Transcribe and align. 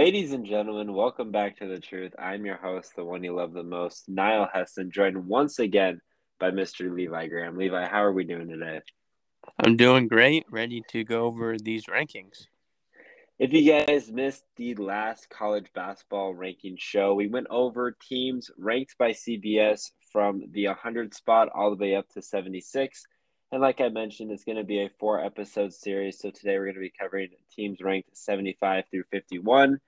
Ladies 0.00 0.32
and 0.32 0.46
gentlemen, 0.46 0.92
welcome 0.92 1.32
back 1.32 1.56
to 1.56 1.66
The 1.66 1.80
Truth. 1.80 2.14
I'm 2.20 2.46
your 2.46 2.56
host, 2.56 2.94
the 2.94 3.04
one 3.04 3.24
you 3.24 3.34
love 3.34 3.52
the 3.52 3.64
most, 3.64 4.08
Niall 4.08 4.48
Heston, 4.54 4.92
joined 4.92 5.26
once 5.26 5.58
again 5.58 6.00
by 6.38 6.52
Mr. 6.52 6.94
Levi 6.94 7.26
Graham. 7.26 7.58
Levi, 7.58 7.84
how 7.84 8.04
are 8.04 8.12
we 8.12 8.22
doing 8.22 8.46
today? 8.48 8.80
I'm 9.58 9.76
doing 9.76 10.06
great, 10.06 10.46
ready 10.52 10.84
to 10.90 11.02
go 11.02 11.24
over 11.24 11.56
these 11.58 11.86
rankings. 11.86 12.46
If 13.40 13.52
you 13.52 13.72
guys 13.72 14.08
missed 14.08 14.44
the 14.56 14.76
last 14.76 15.30
college 15.30 15.66
basketball 15.74 16.32
ranking 16.32 16.76
show, 16.78 17.14
we 17.14 17.26
went 17.26 17.48
over 17.50 17.96
teams 18.08 18.52
ranked 18.56 18.96
by 18.98 19.10
CBS 19.10 19.90
from 20.12 20.44
the 20.52 20.68
100 20.68 21.12
spot 21.12 21.48
all 21.52 21.70
the 21.74 21.82
way 21.82 21.96
up 21.96 22.08
to 22.10 22.22
76. 22.22 23.04
And 23.50 23.60
like 23.60 23.80
I 23.80 23.88
mentioned, 23.88 24.30
it's 24.30 24.44
going 24.44 24.58
to 24.58 24.64
be 24.64 24.82
a 24.84 24.90
four 25.00 25.24
episode 25.24 25.74
series. 25.74 26.20
So 26.20 26.30
today 26.30 26.56
we're 26.56 26.66
going 26.66 26.74
to 26.74 26.80
be 26.82 26.92
covering 26.96 27.30
teams 27.50 27.80
ranked 27.80 28.16
75 28.16 28.84
through 28.92 29.02
51. 29.10 29.80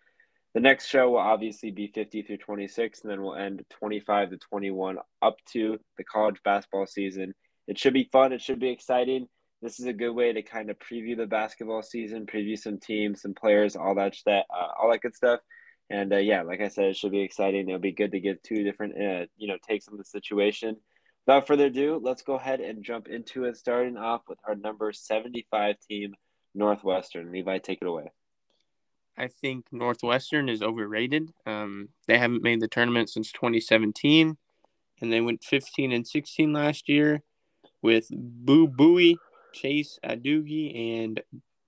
The 0.55 0.61
next 0.61 0.89
show 0.89 1.11
will 1.11 1.19
obviously 1.19 1.71
be 1.71 1.93
50 1.95 2.23
through 2.23 2.39
26, 2.39 3.03
and 3.03 3.11
then 3.11 3.23
we'll 3.23 3.37
end 3.37 3.65
25 3.71 4.31
to 4.31 4.37
21 4.37 4.99
up 5.23 5.37
to 5.53 5.79
the 5.97 6.05
college 6.05 6.41
basketball 6.45 6.87
season. 6.87 7.35
It 7.69 7.79
should 7.79 7.95
be 7.95 8.09
fun. 8.11 8.33
It 8.33 8.43
should 8.43 8.59
be 8.59 8.71
exciting. 8.71 9.29
This 9.63 9.79
is 9.79 9.87
a 9.87 9.93
good 9.93 10.11
way 10.11 10.33
to 10.33 10.43
kind 10.43 10.71
of 10.71 10.79
preview 10.79 11.17
the 11.17 11.27
basketball 11.27 11.83
season, 11.83 12.27
preview 12.27 12.59
some 12.59 12.79
teams, 12.79 13.23
some 13.23 13.35
players, 13.35 13.77
all 13.77 13.95
that 13.95 14.15
stuff, 14.15 14.45
uh, 14.51 14.69
all 14.81 14.91
that 14.91 15.03
good 15.03 15.15
stuff. 15.15 15.41
And 15.89 16.13
uh, 16.13 16.19
yeah, 16.19 16.43
like 16.43 16.61
I 16.61 16.69
said, 16.69 16.87
it 16.87 16.97
should 16.97 17.13
be 17.13 17.21
exciting. 17.21 17.69
It'll 17.69 17.81
be 17.81 17.93
good 17.93 18.13
to 18.13 18.21
get 18.21 18.43
two 18.43 18.65
different, 18.65 18.95
uh, 18.95 19.27
you 19.37 19.49
know, 19.49 19.59
takes 19.69 19.87
on 19.87 19.99
the 19.99 20.05
situation. 20.05 20.77
Without 21.27 21.47
further 21.47 21.67
ado, 21.67 22.01
let's 22.03 22.23
go 22.23 22.35
ahead 22.35 22.61
and 22.61 22.83
jump 22.83 23.07
into 23.07 23.45
it, 23.45 23.57
starting 23.57 23.97
off 23.97 24.23
with 24.29 24.39
our 24.49 24.57
number 24.57 24.93
75 24.93 25.77
team, 25.89 26.15
Northwestern. 26.55 27.31
Levi, 27.31 27.59
take 27.59 27.83
it 27.83 27.87
away. 27.87 28.11
I 29.21 29.29
think 29.29 29.67
Northwestern 29.71 30.49
is 30.49 30.63
overrated. 30.63 31.31
Um, 31.45 31.91
they 32.07 32.17
haven't 32.17 32.43
made 32.43 32.61
the 32.61 32.69
tournament 32.69 33.11
since 33.11 33.31
2017, 33.33 34.39
and 35.03 35.13
they 35.13 35.21
went 35.21 35.45
15 35.45 35.93
and 35.93 36.07
16 36.07 36.55
last 36.55 36.89
year 36.89 37.21
with 37.83 38.07
Boo 38.11 38.67
Buie, 38.67 39.19
Chase 39.53 39.99
Audige, 40.03 41.03
and 41.03 41.21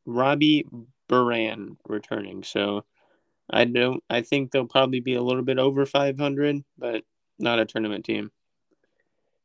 Robbie 0.06 0.67
Beran 1.11 1.77
returning. 1.86 2.42
So 2.42 2.86
I 3.50 3.67
don't. 3.67 4.03
I 4.08 4.23
think 4.23 4.50
they'll 4.50 4.67
probably 4.67 5.00
be 5.00 5.17
a 5.17 5.23
little 5.23 5.45
bit 5.45 5.58
over 5.58 5.84
500, 5.84 6.64
but 6.78 7.05
not 7.39 7.58
a 7.58 7.67
tournament 7.67 8.06
team. 8.06 8.30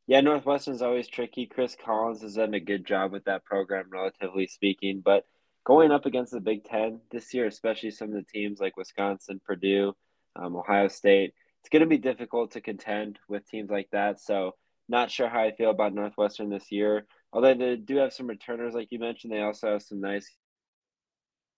Yeah, 0.07 0.21
Northwestern's 0.21 0.81
always 0.81 1.09
tricky. 1.09 1.45
Chris 1.45 1.75
Collins 1.75 2.21
has 2.21 2.35
done 2.35 2.53
a 2.53 2.61
good 2.61 2.85
job 2.85 3.11
with 3.11 3.25
that 3.25 3.43
program, 3.43 3.87
relatively 3.91 4.47
speaking. 4.47 5.01
But 5.03 5.25
going 5.67 5.91
up 5.91 6.05
against 6.05 6.31
the 6.31 6.39
Big 6.39 6.63
Ten 6.63 7.01
this 7.11 7.33
year, 7.33 7.45
especially 7.45 7.91
some 7.91 8.07
of 8.07 8.13
the 8.13 8.23
teams 8.23 8.61
like 8.61 8.77
Wisconsin, 8.77 9.41
Purdue, 9.45 9.93
um, 10.37 10.55
Ohio 10.55 10.87
State, 10.87 11.33
it's 11.59 11.67
going 11.69 11.81
to 11.81 11.85
be 11.85 11.97
difficult 11.97 12.51
to 12.51 12.61
contend 12.61 13.19
with 13.27 13.45
teams 13.49 13.69
like 13.69 13.89
that. 13.91 14.21
So, 14.21 14.55
not 14.87 15.11
sure 15.11 15.27
how 15.27 15.41
I 15.41 15.51
feel 15.51 15.69
about 15.69 15.93
Northwestern 15.93 16.49
this 16.49 16.71
year. 16.71 17.05
Although 17.33 17.53
they 17.53 17.75
do 17.75 17.97
have 17.97 18.13
some 18.13 18.27
returners, 18.27 18.73
like 18.73 18.87
you 18.91 18.99
mentioned, 18.99 19.33
they 19.33 19.41
also 19.41 19.73
have 19.73 19.81
some 19.81 19.99
nice. 19.99 20.33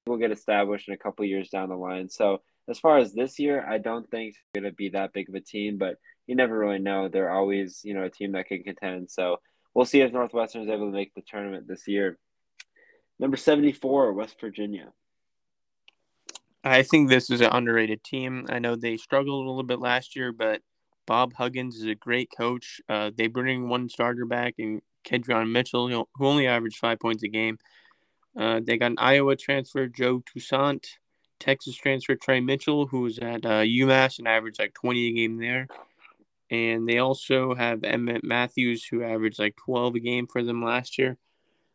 Will 0.08 0.18
get 0.18 0.32
established 0.32 0.88
in 0.88 0.96
a 0.96 0.98
couple 0.98 1.24
years 1.26 1.50
down 1.50 1.70
the 1.70 1.76
line. 1.76 2.10
So, 2.10 2.42
as 2.68 2.80
far 2.80 2.98
as 2.98 3.14
this 3.14 3.38
year, 3.38 3.64
I 3.64 3.78
don't 3.78 4.10
think 4.10 4.30
it's 4.30 4.40
going 4.56 4.64
to 4.64 4.76
be 4.76 4.90
that 4.90 5.14
big 5.14 5.30
of 5.30 5.36
a 5.36 5.42
team, 5.42 5.78
but 5.78 5.98
you 6.26 6.36
never 6.36 6.58
really 6.58 6.80
know. 6.80 7.10
They're 7.10 7.32
always, 7.32 7.82
you 7.84 7.94
know, 7.94 8.06
a 8.06 8.10
team 8.10 8.32
that 8.32 8.48
can 8.48 8.64
contend. 8.64 9.12
So 9.12 9.38
we'll 9.76 9.86
see 9.86 10.02
if 10.02 10.12
Northwestern 10.12 10.64
is 10.64 10.70
able 10.70 10.88
to 10.88 10.92
make 10.92 11.14
the 11.14 11.22
tournament 11.22 11.68
this 11.68 11.88
year. 11.88 12.18
Number 13.20 13.38
74, 13.38 14.14
West 14.14 14.40
Virginia. 14.40 14.94
I 16.64 16.84
think 16.84 17.10
this 17.10 17.30
is 17.30 17.42
an 17.42 17.50
underrated 17.52 18.04
team. 18.04 18.46
I 18.50 18.60
know 18.60 18.76
they 18.76 18.98
struggled 18.98 19.46
a 19.46 19.50
little 19.50 19.64
bit 19.64 19.80
last 19.80 20.16
year, 20.16 20.32
but 20.32 20.62
Bob 21.06 21.34
Huggins 21.34 21.78
is 21.78 21.86
a 21.86 21.96
great 21.96 22.30
coach. 22.36 22.82
Uh, 22.88 23.12
they 23.16 23.28
bring 23.28 23.68
one 23.68 23.90
starter 23.90 24.26
back 24.26 24.56
and 24.58 24.82
Kedron 25.06 25.52
Mitchell, 25.52 25.88
who 25.88 26.26
only 26.26 26.48
averaged 26.48 26.78
five 26.78 27.00
points 27.00 27.24
a 27.24 27.28
game. 27.28 27.58
Uh, 28.38 28.60
they 28.64 28.78
got 28.78 28.92
an 28.92 29.00
Iowa 29.00 29.36
transfer, 29.36 29.88
Joe 29.88 30.22
Toussaint, 30.26 31.00
Texas 31.40 31.76
transfer, 31.76 32.16
Tre 32.16 32.42
Mitchell, 32.42 32.88
who 32.88 33.02
was 33.02 33.20
at 33.20 33.46
uh, 33.46 33.64
UMass 33.64 34.20
and 34.20 34.28
averaged 34.28 34.60
like 34.60 34.74
20 34.74 35.08
a 35.08 35.12
game 35.14 35.38
there 35.38 35.68
and 36.50 36.88
they 36.88 36.98
also 36.98 37.54
have 37.54 37.82
Emmitt 37.82 38.24
Matthews, 38.24 38.84
who 38.86 39.04
averaged 39.04 39.40
like 39.40 39.56
12 39.56 39.96
a 39.96 40.00
game 40.00 40.28
for 40.28 40.44
them 40.44 40.64
last 40.64 40.98
year. 40.98 41.18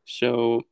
So 0.04 0.62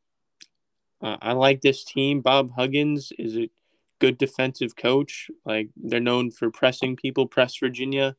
uh, 1.03 1.17
I 1.21 1.33
like 1.33 1.61
this 1.61 1.85
team. 1.85 2.21
Bob 2.21 2.53
Huggins 2.57 3.13
is 3.19 3.37
a 3.37 3.51
good 3.99 4.19
defensive 4.19 4.77
coach. 4.77 5.31
Like 5.45 5.71
they're 5.77 6.01
known 6.01 6.31
for 6.31 6.51
pressing 6.51 6.97
people, 6.97 7.27
press 7.27 7.57
Virginia, 7.57 8.17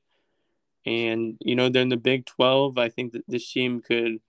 and 0.85 1.37
you 1.39 1.55
know 1.55 1.69
they're 1.69 1.81
in 1.81 1.89
the 1.89 1.97
Big 1.97 2.25
12. 2.25 2.77
I 2.77 2.89
think 2.89 3.13
that 3.13 3.23
this 3.27 3.51
team 3.51 3.81
could 3.81 4.19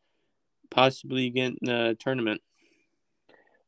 possibly 0.70 1.30
get 1.30 1.46
in 1.46 1.58
the 1.62 1.96
tournament. 1.98 2.40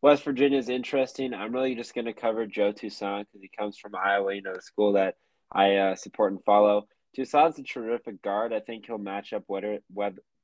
West 0.03 0.25
Virginia 0.25 0.59
is 0.59 0.69
interesting. 0.69 1.35
I'm 1.35 1.53
really 1.53 1.75
just 1.75 1.95
going 1.95 2.05
to 2.05 2.13
cover 2.13 2.47
Joe 2.47 2.73
Toussaint 2.73 3.27
because 3.27 3.43
he 3.43 3.51
comes 3.57 3.79
from 3.79 3.95
Iowa, 3.97 4.35
you 4.35 4.43
know, 4.43 4.55
the 4.55 4.63
school 4.63 4.93
that 4.93 5.17
I 5.51 5.77
uh, 5.77 5.95
support 5.97 6.33
and 6.33 6.45
follow. 6.45 6.87
Toussaint's 7.17 7.59
a 7.59 7.63
terrific 7.63 8.23
guard. 8.23 8.53
I 8.53 8.61
think 8.61 8.87
he'll 8.87 8.99
match 8.99 9.33
up 9.33 9.45
better, 9.49 9.79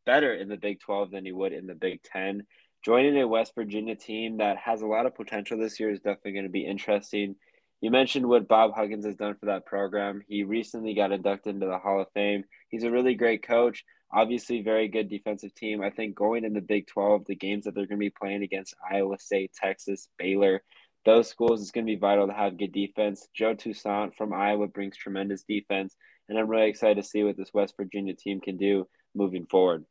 better 0.06 0.34
in 0.34 0.48
the 0.48 0.56
Big 0.56 0.80
12 0.80 1.10
than 1.10 1.24
he 1.24 1.32
would 1.32 1.52
in 1.52 1.66
the 1.66 1.74
Big 1.74 2.02
10. 2.02 2.44
Joining 2.84 3.16
a 3.18 3.28
West 3.28 3.54
Virginia 3.54 3.94
team 3.94 4.38
that 4.38 4.56
has 4.56 4.82
a 4.82 4.86
lot 4.86 5.06
of 5.06 5.14
potential 5.14 5.58
this 5.58 5.78
year 5.78 5.90
is 5.90 6.00
definitely 6.00 6.32
going 6.32 6.44
to 6.44 6.50
be 6.50 6.66
interesting. 6.66 7.36
You 7.80 7.90
mentioned 7.90 8.26
what 8.26 8.48
Bob 8.48 8.74
Huggins 8.74 9.04
has 9.04 9.16
done 9.16 9.36
for 9.38 9.46
that 9.46 9.66
program. 9.66 10.22
He 10.28 10.42
recently 10.42 10.94
got 10.94 11.12
inducted 11.12 11.54
into 11.54 11.66
the 11.66 11.78
Hall 11.78 12.00
of 12.00 12.08
Fame. 12.12 12.44
He's 12.70 12.84
a 12.84 12.90
really 12.90 13.14
great 13.14 13.46
coach. 13.46 13.84
Obviously, 14.12 14.62
very 14.62 14.88
good 14.88 15.08
defensive 15.08 15.54
team. 15.54 15.82
I 15.82 15.90
think 15.90 16.14
going 16.14 16.44
in 16.44 16.52
the 16.52 16.60
Big 16.60 16.86
12, 16.88 17.24
the 17.26 17.34
games 17.34 17.64
that 17.64 17.74
they're 17.74 17.86
going 17.86 17.98
to 17.98 18.04
be 18.04 18.10
playing 18.10 18.42
against 18.42 18.74
Iowa 18.90 19.18
State, 19.18 19.52
Texas, 19.54 20.08
Baylor, 20.18 20.62
those 21.04 21.28
schools, 21.28 21.62
it's 21.62 21.70
going 21.70 21.86
to 21.86 21.92
be 21.92 21.98
vital 21.98 22.26
to 22.26 22.32
have 22.32 22.58
good 22.58 22.72
defense. 22.72 23.28
Joe 23.34 23.54
Toussaint 23.54 24.16
from 24.16 24.32
Iowa 24.32 24.66
brings 24.66 24.96
tremendous 24.96 25.44
defense 25.44 25.96
and 26.28 26.38
I'm 26.38 26.48
really 26.48 26.68
excited 26.68 26.96
to 26.96 27.08
see 27.08 27.22
what 27.22 27.36
this 27.36 27.52
West 27.52 27.74
Virginia 27.76 28.14
team 28.14 28.40
can 28.40 28.56
do 28.56 28.88
moving 29.14 29.46
forward. 29.46 29.84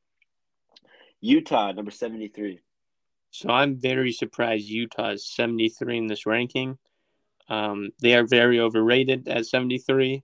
Utah, 1.20 1.72
number 1.72 1.92
73. 1.92 2.60
So 3.32 3.50
I'm 3.50 3.78
very 3.78 4.12
surprised 4.12 4.68
Utah 4.68 5.12
is 5.12 5.26
73 5.26 5.98
in 5.98 6.08
this 6.08 6.26
ranking. 6.26 6.78
Um, 7.48 7.92
they 8.02 8.14
are 8.16 8.26
very 8.26 8.60
overrated 8.60 9.28
at 9.28 9.46
73. 9.46 10.24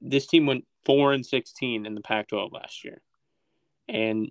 This 0.00 0.26
team 0.26 0.46
went 0.46 0.66
4 0.84 1.14
and 1.14 1.26
16 1.26 1.86
in 1.86 1.94
the 1.94 2.00
Pac 2.00 2.28
12 2.28 2.52
last 2.52 2.84
year. 2.84 3.00
And 3.88 4.30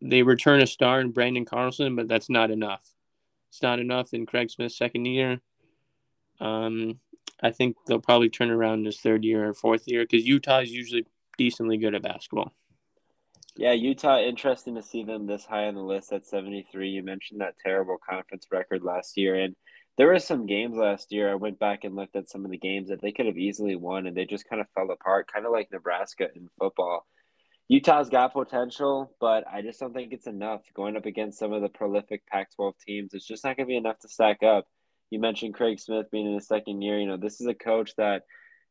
they 0.00 0.22
return 0.22 0.62
a 0.62 0.66
star 0.66 1.00
in 1.00 1.12
Branden 1.12 1.46
Carlson, 1.46 1.96
but 1.96 2.08
that's 2.08 2.30
not 2.30 2.50
enough. 2.50 2.82
It's 3.50 3.62
not 3.62 3.78
enough 3.78 4.14
in 4.14 4.26
Craig 4.26 4.50
Smith's 4.50 4.76
second 4.76 5.04
year. 5.04 5.40
Um, 6.40 6.98
I 7.42 7.50
think 7.50 7.76
they'll 7.86 8.00
probably 8.00 8.30
turn 8.30 8.50
around 8.50 8.80
in 8.80 8.84
his 8.86 9.00
third 9.00 9.24
year 9.24 9.48
or 9.48 9.54
fourth 9.54 9.86
year 9.86 10.02
because 10.02 10.26
Utah 10.26 10.60
is 10.60 10.72
usually 10.72 11.06
decently 11.36 11.76
good 11.76 11.94
at 11.94 12.02
basketball. 12.02 12.52
Yeah, 13.56 13.72
Utah, 13.72 14.18
interesting 14.18 14.74
to 14.74 14.82
see 14.82 15.04
them 15.04 15.26
this 15.26 15.44
high 15.44 15.66
on 15.66 15.74
the 15.74 15.82
list 15.82 16.12
at 16.12 16.26
73. 16.26 16.88
You 16.88 17.02
mentioned 17.02 17.40
that 17.40 17.54
terrible 17.64 17.98
conference 18.08 18.46
record 18.50 18.82
last 18.82 19.16
year. 19.16 19.36
And 19.36 19.54
there 19.96 20.08
were 20.08 20.18
some 20.18 20.46
games 20.46 20.76
last 20.76 21.12
year. 21.12 21.30
I 21.30 21.36
went 21.36 21.60
back 21.60 21.84
and 21.84 21.94
looked 21.94 22.16
at 22.16 22.28
some 22.28 22.44
of 22.44 22.50
the 22.50 22.58
games 22.58 22.88
that 22.88 23.00
they 23.00 23.12
could 23.12 23.26
have 23.26 23.38
easily 23.38 23.76
won, 23.76 24.06
and 24.06 24.16
they 24.16 24.24
just 24.24 24.48
kind 24.48 24.60
of 24.60 24.66
fell 24.74 24.90
apart, 24.90 25.30
kind 25.32 25.46
of 25.46 25.52
like 25.52 25.68
Nebraska 25.70 26.28
in 26.34 26.48
football. 26.58 27.06
Utah's 27.68 28.10
got 28.10 28.32
potential, 28.32 29.14
but 29.20 29.44
I 29.50 29.62
just 29.62 29.78
don't 29.78 29.94
think 29.94 30.12
it's 30.12 30.26
enough. 30.26 30.62
Going 30.74 30.96
up 30.96 31.06
against 31.06 31.38
some 31.38 31.52
of 31.52 31.62
the 31.62 31.68
prolific 31.68 32.26
Pac 32.26 32.54
12 32.56 32.74
teams, 32.84 33.14
it's 33.14 33.26
just 33.26 33.44
not 33.44 33.56
going 33.56 33.66
to 33.68 33.72
be 33.72 33.76
enough 33.76 34.00
to 34.00 34.08
stack 34.08 34.42
up 34.42 34.66
you 35.14 35.20
mentioned 35.20 35.54
Craig 35.54 35.78
Smith 35.78 36.10
being 36.10 36.26
in 36.26 36.34
his 36.34 36.48
second 36.48 36.82
year. 36.82 36.98
You 36.98 37.06
know, 37.06 37.16
this 37.16 37.40
is 37.40 37.46
a 37.46 37.54
coach 37.54 37.92
that 37.96 38.22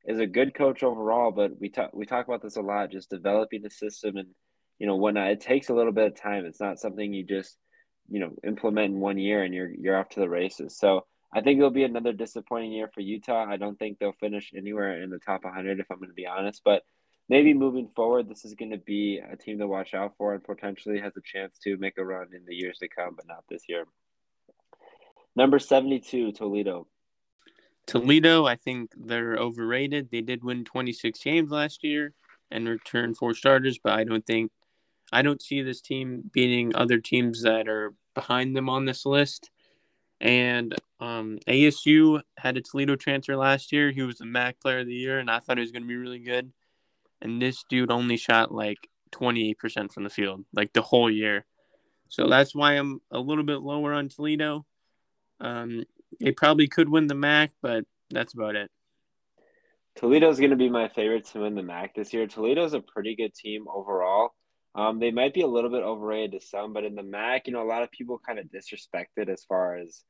is 0.05 0.19
a 0.19 0.27
good 0.27 0.53
coach 0.53 0.83
overall, 0.83 1.31
but 1.31 1.59
we 1.59 1.69
talk 1.69 1.91
we 1.93 2.05
talk 2.05 2.27
about 2.27 2.41
this 2.41 2.57
a 2.57 2.61
lot, 2.61 2.91
just 2.91 3.09
developing 3.09 3.61
the 3.61 3.69
system 3.69 4.17
and 4.17 4.27
you 4.79 4.87
know 4.87 4.95
whatnot. 4.95 5.31
It 5.31 5.41
takes 5.41 5.69
a 5.69 5.73
little 5.73 5.91
bit 5.91 6.07
of 6.07 6.19
time. 6.19 6.45
It's 6.45 6.59
not 6.59 6.79
something 6.79 7.13
you 7.13 7.23
just 7.23 7.57
you 8.09 8.19
know 8.19 8.31
implement 8.45 8.93
in 8.93 8.99
one 8.99 9.17
year 9.17 9.43
and 9.43 9.53
you're 9.53 9.69
you're 9.69 9.97
off 9.97 10.09
to 10.09 10.19
the 10.19 10.29
races. 10.29 10.77
So 10.77 11.05
I 11.33 11.41
think 11.41 11.57
it'll 11.57 11.71
be 11.71 11.83
another 11.83 12.13
disappointing 12.13 12.71
year 12.71 12.89
for 12.93 13.01
Utah. 13.01 13.45
I 13.49 13.57
don't 13.57 13.77
think 13.79 13.97
they'll 13.97 14.13
finish 14.13 14.51
anywhere 14.55 15.01
in 15.01 15.09
the 15.09 15.19
top 15.19 15.43
100 15.43 15.79
if 15.79 15.87
I'm 15.89 15.97
going 15.97 16.09
to 16.09 16.13
be 16.13 16.27
honest, 16.27 16.61
but 16.63 16.83
maybe 17.27 17.53
moving 17.53 17.89
forward, 17.95 18.29
this 18.29 18.45
is 18.45 18.53
going 18.53 18.71
to 18.71 18.77
be 18.77 19.19
a 19.19 19.35
team 19.35 19.57
to 19.59 19.67
watch 19.67 19.93
out 19.93 20.13
for 20.17 20.33
and 20.33 20.43
potentially 20.43 20.99
has 20.99 21.13
a 21.17 21.21
chance 21.21 21.57
to 21.63 21.77
make 21.77 21.97
a 21.97 22.05
run 22.05 22.27
in 22.35 22.45
the 22.45 22.53
years 22.53 22.77
to 22.79 22.87
come, 22.87 23.15
but 23.15 23.27
not 23.27 23.43
this 23.49 23.63
year. 23.67 23.85
Number 25.35 25.57
72, 25.57 26.33
Toledo. 26.33 26.87
Toledo, 27.87 28.45
I 28.45 28.55
think 28.55 28.91
they're 28.95 29.35
overrated. 29.35 30.09
They 30.11 30.21
did 30.21 30.43
win 30.43 30.63
26 30.63 31.19
games 31.19 31.51
last 31.51 31.83
year 31.83 32.13
and 32.51 32.67
return 32.67 33.15
four 33.15 33.33
starters, 33.33 33.79
but 33.83 33.93
I 33.93 34.03
don't 34.03 34.25
think 34.25 34.51
I 35.11 35.21
don't 35.21 35.41
see 35.41 35.61
this 35.61 35.81
team 35.81 36.29
beating 36.31 36.75
other 36.75 36.99
teams 36.99 37.43
that 37.43 37.67
are 37.67 37.93
behind 38.13 38.55
them 38.55 38.69
on 38.69 38.85
this 38.85 39.05
list. 39.05 39.49
And 40.21 40.73
um, 40.99 41.39
ASU 41.47 42.21
had 42.37 42.57
a 42.57 42.61
Toledo 42.61 42.95
transfer 42.95 43.35
last 43.35 43.71
year. 43.71 43.91
He 43.91 44.01
was 44.01 44.17
the 44.17 44.25
MAC 44.25 44.59
player 44.59 44.79
of 44.79 44.87
the 44.87 44.93
year, 44.93 45.19
and 45.19 45.29
I 45.29 45.39
thought 45.39 45.57
he 45.57 45.61
was 45.61 45.71
going 45.71 45.83
to 45.83 45.87
be 45.87 45.97
really 45.97 46.19
good. 46.19 46.51
And 47.21 47.41
this 47.41 47.63
dude 47.69 47.91
only 47.91 48.17
shot 48.17 48.53
like 48.53 48.89
28% 49.11 49.91
from 49.91 50.03
the 50.03 50.09
field, 50.09 50.45
like 50.53 50.73
the 50.73 50.81
whole 50.81 51.09
year. 51.09 51.45
So 52.09 52.27
that's 52.29 52.53
why 52.53 52.73
I'm 52.73 53.01
a 53.11 53.19
little 53.19 53.43
bit 53.43 53.61
lower 53.61 53.93
on 53.93 54.09
Toledo. 54.09 54.65
Um, 55.39 55.83
they 56.19 56.31
probably 56.31 56.67
could 56.67 56.89
win 56.89 57.07
the 57.07 57.15
MAC, 57.15 57.51
but 57.61 57.85
that's 58.09 58.33
about 58.33 58.55
it. 58.55 58.69
Toledo's 59.95 60.39
going 60.39 60.51
to 60.51 60.55
be 60.55 60.69
my 60.69 60.87
favorite 60.87 61.25
to 61.27 61.41
win 61.41 61.55
the 61.55 61.63
MAC 61.63 61.95
this 61.95 62.13
year. 62.13 62.27
Toledo's 62.27 62.73
a 62.73 62.79
pretty 62.79 63.15
good 63.15 63.33
team 63.33 63.65
overall. 63.67 64.33
Um, 64.75 64.99
they 64.99 65.11
might 65.11 65.33
be 65.33 65.41
a 65.41 65.47
little 65.47 65.69
bit 65.69 65.83
overrated 65.83 66.39
to 66.39 66.47
some, 66.47 66.73
but 66.73 66.83
in 66.83 66.95
the 66.95 67.03
MAC, 67.03 67.47
you 67.47 67.53
know, 67.53 67.61
a 67.61 67.69
lot 67.69 67.83
of 67.83 67.91
people 67.91 68.19
kind 68.25 68.39
of 68.39 68.47
disrespected 68.47 69.29
as 69.29 69.43
far 69.43 69.77
as 69.77 70.03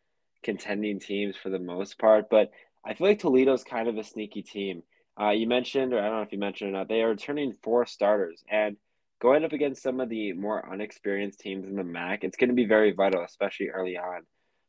contending 0.44 1.00
teams 1.00 1.36
for 1.36 1.50
the 1.50 1.60
most 1.60 2.00
part. 2.00 2.30
But 2.30 2.52
I 2.86 2.94
feel 2.94 3.08
like 3.08 3.20
Toledo's 3.20 3.64
kind 3.64 3.88
of 3.88 3.98
a 3.98 4.04
sneaky 4.04 4.42
team. 4.42 4.84
Uh, 5.20 5.30
you 5.30 5.48
mentioned, 5.48 5.94
or 5.94 6.00
I 6.00 6.04
don't 6.04 6.16
know 6.16 6.22
if 6.22 6.32
you 6.32 6.40
mentioned 6.40 6.70
or 6.70 6.74
not, 6.74 6.88
they 6.88 7.02
are 7.02 7.10
returning 7.10 7.56
four 7.62 7.86
starters. 7.86 8.44
And 8.50 8.78
going 9.22 9.44
up 9.44 9.54
against 9.54 9.84
some 9.84 10.00
of 10.00 10.10
the 10.10 10.34
more 10.34 10.72
unexperienced 10.72 11.40
teams 11.40 11.68
in 11.68 11.76
the 11.76 11.84
MAC, 11.84 12.24
it's 12.24 12.38
going 12.38 12.50
to 12.50 12.56
be 12.56 12.66
very 12.66 12.92
vital, 12.94 13.24
especially 13.24 13.70
early 13.70 13.98
on. 13.98 14.22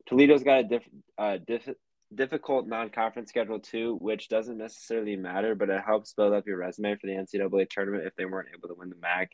Toledo's 0.07 0.43
got 0.43 0.61
a 0.61 0.65
diff, 0.65 0.83
uh, 1.19 1.39
diff, 1.47 1.69
difficult 2.15 2.67
non-conference 2.67 3.31
schedule 3.31 3.59
too, 3.59 3.97
which 4.01 4.29
doesn't 4.29 4.59
necessarily 4.59 5.17
matter, 5.17 5.55
but 5.55 5.71
it 5.71 5.83
helps 5.85 6.13
build 6.13 6.33
up 6.33 6.47
your 6.47 6.59
resume 6.59 6.97
for 6.97 7.07
the 7.07 7.15
NCAA 7.15 7.69
tournament 7.69 8.07
if 8.07 8.15
they 8.17 8.27
weren't 8.27 8.51
able 8.55 8.69
to 8.69 8.75
win 8.75 8.91
the 8.91 8.97
MAC. 8.97 9.31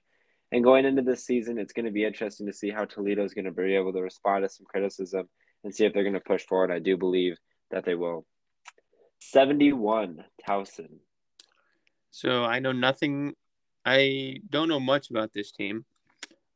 And 0.52 0.64
going 0.64 0.85
into 0.85 1.02
this 1.02 1.25
season, 1.25 1.58
it's 1.58 1.73
going 1.73 1.87
to 1.87 1.93
be 1.93 2.05
interesting 2.05 2.47
to 2.47 2.52
see 2.52 2.70
how 2.70 2.85
Toledo 2.85 3.25
is 3.25 3.35
going 3.35 3.44
to 3.44 3.52
be 3.52 3.76
able 3.76 3.93
to 3.93 4.00
respond 4.00 4.44
to 4.44 4.49
some 4.49 4.67
criticism 4.67 5.29
and 5.62 5.75
see 5.75 5.85
if 5.85 5.93
they're 5.93 6.02
going 6.02 6.14
to 6.14 6.20
push 6.20 6.44
forward. 6.47 6.73
I 6.73 6.81
do 6.81 6.97
believe 6.97 7.37
that 7.70 7.85
they 7.85 7.94
will. 7.94 8.26
71, 9.20 10.25
Towson. 10.49 10.88
So 12.11 12.44
I 12.44 12.58
know 12.58 12.73
nothing, 12.73 13.35
I 13.85 14.38
don't 14.49 14.69
know 14.69 14.81
much 14.81 15.11
about 15.11 15.32
this 15.32 15.52
team, 15.52 15.85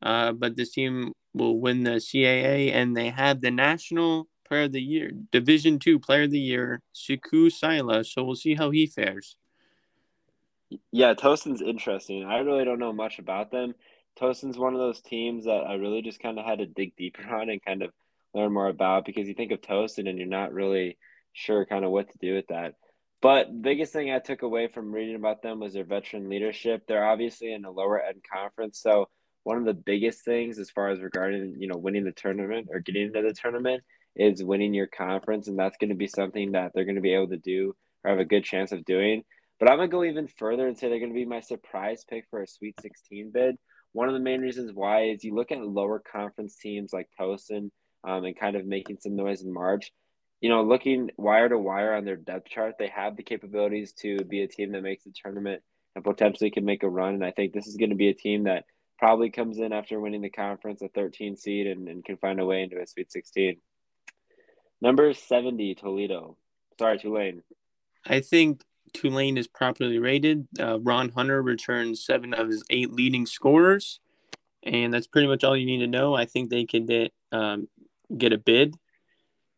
uh, 0.02 0.32
but 0.32 0.56
this 0.56 0.72
team 0.72 1.12
will 1.32 1.60
win 1.60 1.84
the 1.84 1.92
CAA 1.92 2.72
and 2.72 2.96
they 2.96 3.10
have 3.10 3.40
the 3.40 3.50
National 3.50 4.26
Player 4.46 4.64
of 4.64 4.72
the 4.72 4.82
Year, 4.82 5.12
Division 5.30 5.78
Two 5.78 5.98
Player 5.98 6.24
of 6.24 6.30
the 6.30 6.38
Year, 6.38 6.82
Siku 6.94 7.50
Sila. 7.50 8.04
So 8.04 8.24
we'll 8.24 8.34
see 8.34 8.54
how 8.54 8.70
he 8.70 8.86
fares. 8.86 9.36
Yeah, 10.92 11.14
Towson's 11.14 11.62
interesting. 11.62 12.24
I 12.24 12.38
really 12.38 12.64
don't 12.64 12.78
know 12.78 12.92
much 12.92 13.18
about 13.18 13.50
them. 13.50 13.74
Towson's 14.18 14.58
one 14.58 14.74
of 14.74 14.80
those 14.80 15.00
teams 15.00 15.44
that 15.44 15.64
I 15.68 15.74
really 15.74 16.02
just 16.02 16.20
kind 16.20 16.38
of 16.38 16.44
had 16.44 16.58
to 16.58 16.66
dig 16.66 16.96
deeper 16.96 17.22
on 17.34 17.50
and 17.50 17.64
kind 17.64 17.82
of 17.82 17.90
learn 18.32 18.52
more 18.52 18.68
about 18.68 19.04
because 19.04 19.28
you 19.28 19.34
think 19.34 19.52
of 19.52 19.60
Towson 19.60 20.08
and 20.08 20.18
you're 20.18 20.26
not 20.26 20.52
really 20.52 20.98
sure 21.32 21.66
kind 21.66 21.84
of 21.84 21.90
what 21.90 22.10
to 22.10 22.18
do 22.18 22.34
with 22.34 22.46
that. 22.48 22.74
But 23.20 23.46
the 23.46 23.54
biggest 23.54 23.92
thing 23.92 24.10
I 24.10 24.18
took 24.18 24.42
away 24.42 24.68
from 24.68 24.92
reading 24.92 25.16
about 25.16 25.42
them 25.42 25.60
was 25.60 25.72
their 25.72 25.84
veteran 25.84 26.28
leadership. 26.28 26.82
They're 26.86 27.06
obviously 27.06 27.52
in 27.52 27.64
a 27.64 27.70
lower 27.70 28.00
end 28.00 28.22
conference, 28.30 28.80
so 28.80 29.08
one 29.44 29.56
of 29.58 29.64
the 29.64 29.74
biggest 29.74 30.24
things 30.24 30.58
as 30.58 30.70
far 30.70 30.90
as 30.90 31.00
regarding 31.00 31.56
you 31.58 31.68
know 31.68 31.76
winning 31.76 32.04
the 32.04 32.12
tournament 32.12 32.68
or 32.70 32.80
getting 32.80 33.06
into 33.06 33.22
the 33.22 33.32
tournament 33.32 33.82
is 34.16 34.44
winning 34.44 34.74
your 34.74 34.86
conference, 34.86 35.48
and 35.48 35.58
that's 35.58 35.78
going 35.78 35.90
to 35.90 35.96
be 35.96 36.06
something 36.06 36.52
that 36.52 36.72
they're 36.74 36.84
going 36.84 36.96
to 36.96 37.00
be 37.00 37.14
able 37.14 37.28
to 37.28 37.38
do 37.38 37.74
or 38.04 38.10
have 38.10 38.20
a 38.20 38.24
good 38.24 38.44
chance 38.44 38.72
of 38.72 38.84
doing. 38.84 39.24
But 39.58 39.70
I'm 39.70 39.78
gonna 39.78 39.88
go 39.88 40.04
even 40.04 40.28
further 40.28 40.66
and 40.66 40.76
say 40.76 40.88
they're 40.88 41.00
gonna 41.00 41.14
be 41.14 41.24
my 41.24 41.40
surprise 41.40 42.04
pick 42.08 42.26
for 42.30 42.42
a 42.42 42.46
Sweet 42.46 42.80
16 42.80 43.30
bid. 43.32 43.56
One 43.92 44.08
of 44.08 44.14
the 44.14 44.20
main 44.20 44.40
reasons 44.40 44.72
why 44.74 45.04
is 45.04 45.22
you 45.22 45.34
look 45.34 45.52
at 45.52 45.64
lower 45.64 46.00
conference 46.00 46.56
teams 46.56 46.92
like 46.92 47.08
Towson 47.18 47.70
um, 48.02 48.24
and 48.24 48.38
kind 48.38 48.56
of 48.56 48.66
making 48.66 48.98
some 49.00 49.16
noise 49.16 49.42
in 49.42 49.52
March. 49.52 49.92
You 50.40 50.50
know, 50.50 50.62
looking 50.62 51.10
wire 51.16 51.48
to 51.48 51.58
wire 51.58 51.94
on 51.94 52.04
their 52.04 52.16
depth 52.16 52.48
chart, 52.48 52.74
they 52.78 52.88
have 52.88 53.16
the 53.16 53.22
capabilities 53.22 53.92
to 54.00 54.18
be 54.18 54.42
a 54.42 54.48
team 54.48 54.72
that 54.72 54.82
makes 54.82 55.04
the 55.04 55.12
tournament 55.24 55.62
and 55.94 56.04
potentially 56.04 56.50
can 56.50 56.64
make 56.64 56.82
a 56.82 56.88
run. 56.88 57.14
And 57.14 57.24
I 57.24 57.30
think 57.30 57.52
this 57.52 57.66
is 57.66 57.76
going 57.76 57.90
to 57.90 57.96
be 57.96 58.08
a 58.08 58.14
team 58.14 58.44
that 58.44 58.64
probably 58.98 59.30
comes 59.30 59.58
in 59.58 59.72
after 59.72 59.98
winning 59.98 60.20
the 60.20 60.30
conference, 60.30 60.82
a 60.82 60.88
13 60.88 61.36
seed, 61.36 61.66
and, 61.66 61.88
and 61.88 62.04
can 62.04 62.16
find 62.16 62.40
a 62.40 62.44
way 62.44 62.62
into 62.62 62.80
a 62.80 62.86
Sweet 62.86 63.10
16. 63.10 63.56
Number 64.80 65.14
70, 65.14 65.76
Toledo. 65.76 66.36
Sorry, 66.78 66.98
Tulane. 66.98 67.42
I 68.04 68.20
think 68.20 68.62
Tulane 68.94 69.36
is 69.36 69.46
properly 69.46 69.98
rated. 69.98 70.46
Uh, 70.58 70.78
Ron 70.80 71.10
Hunter 71.10 71.42
returns 71.42 72.04
seven 72.04 72.32
of 72.32 72.48
his 72.48 72.64
eight 72.70 72.92
leading 72.92 73.26
scorers, 73.26 74.00
and 74.62 74.94
that's 74.94 75.06
pretty 75.06 75.26
much 75.26 75.44
all 75.44 75.56
you 75.56 75.66
need 75.66 75.80
to 75.80 75.86
know. 75.86 76.14
I 76.14 76.24
think 76.24 76.48
they 76.48 76.64
can 76.64 76.86
get 76.86 77.12
um, 77.32 77.68
get 78.16 78.32
a 78.32 78.38
bid 78.38 78.76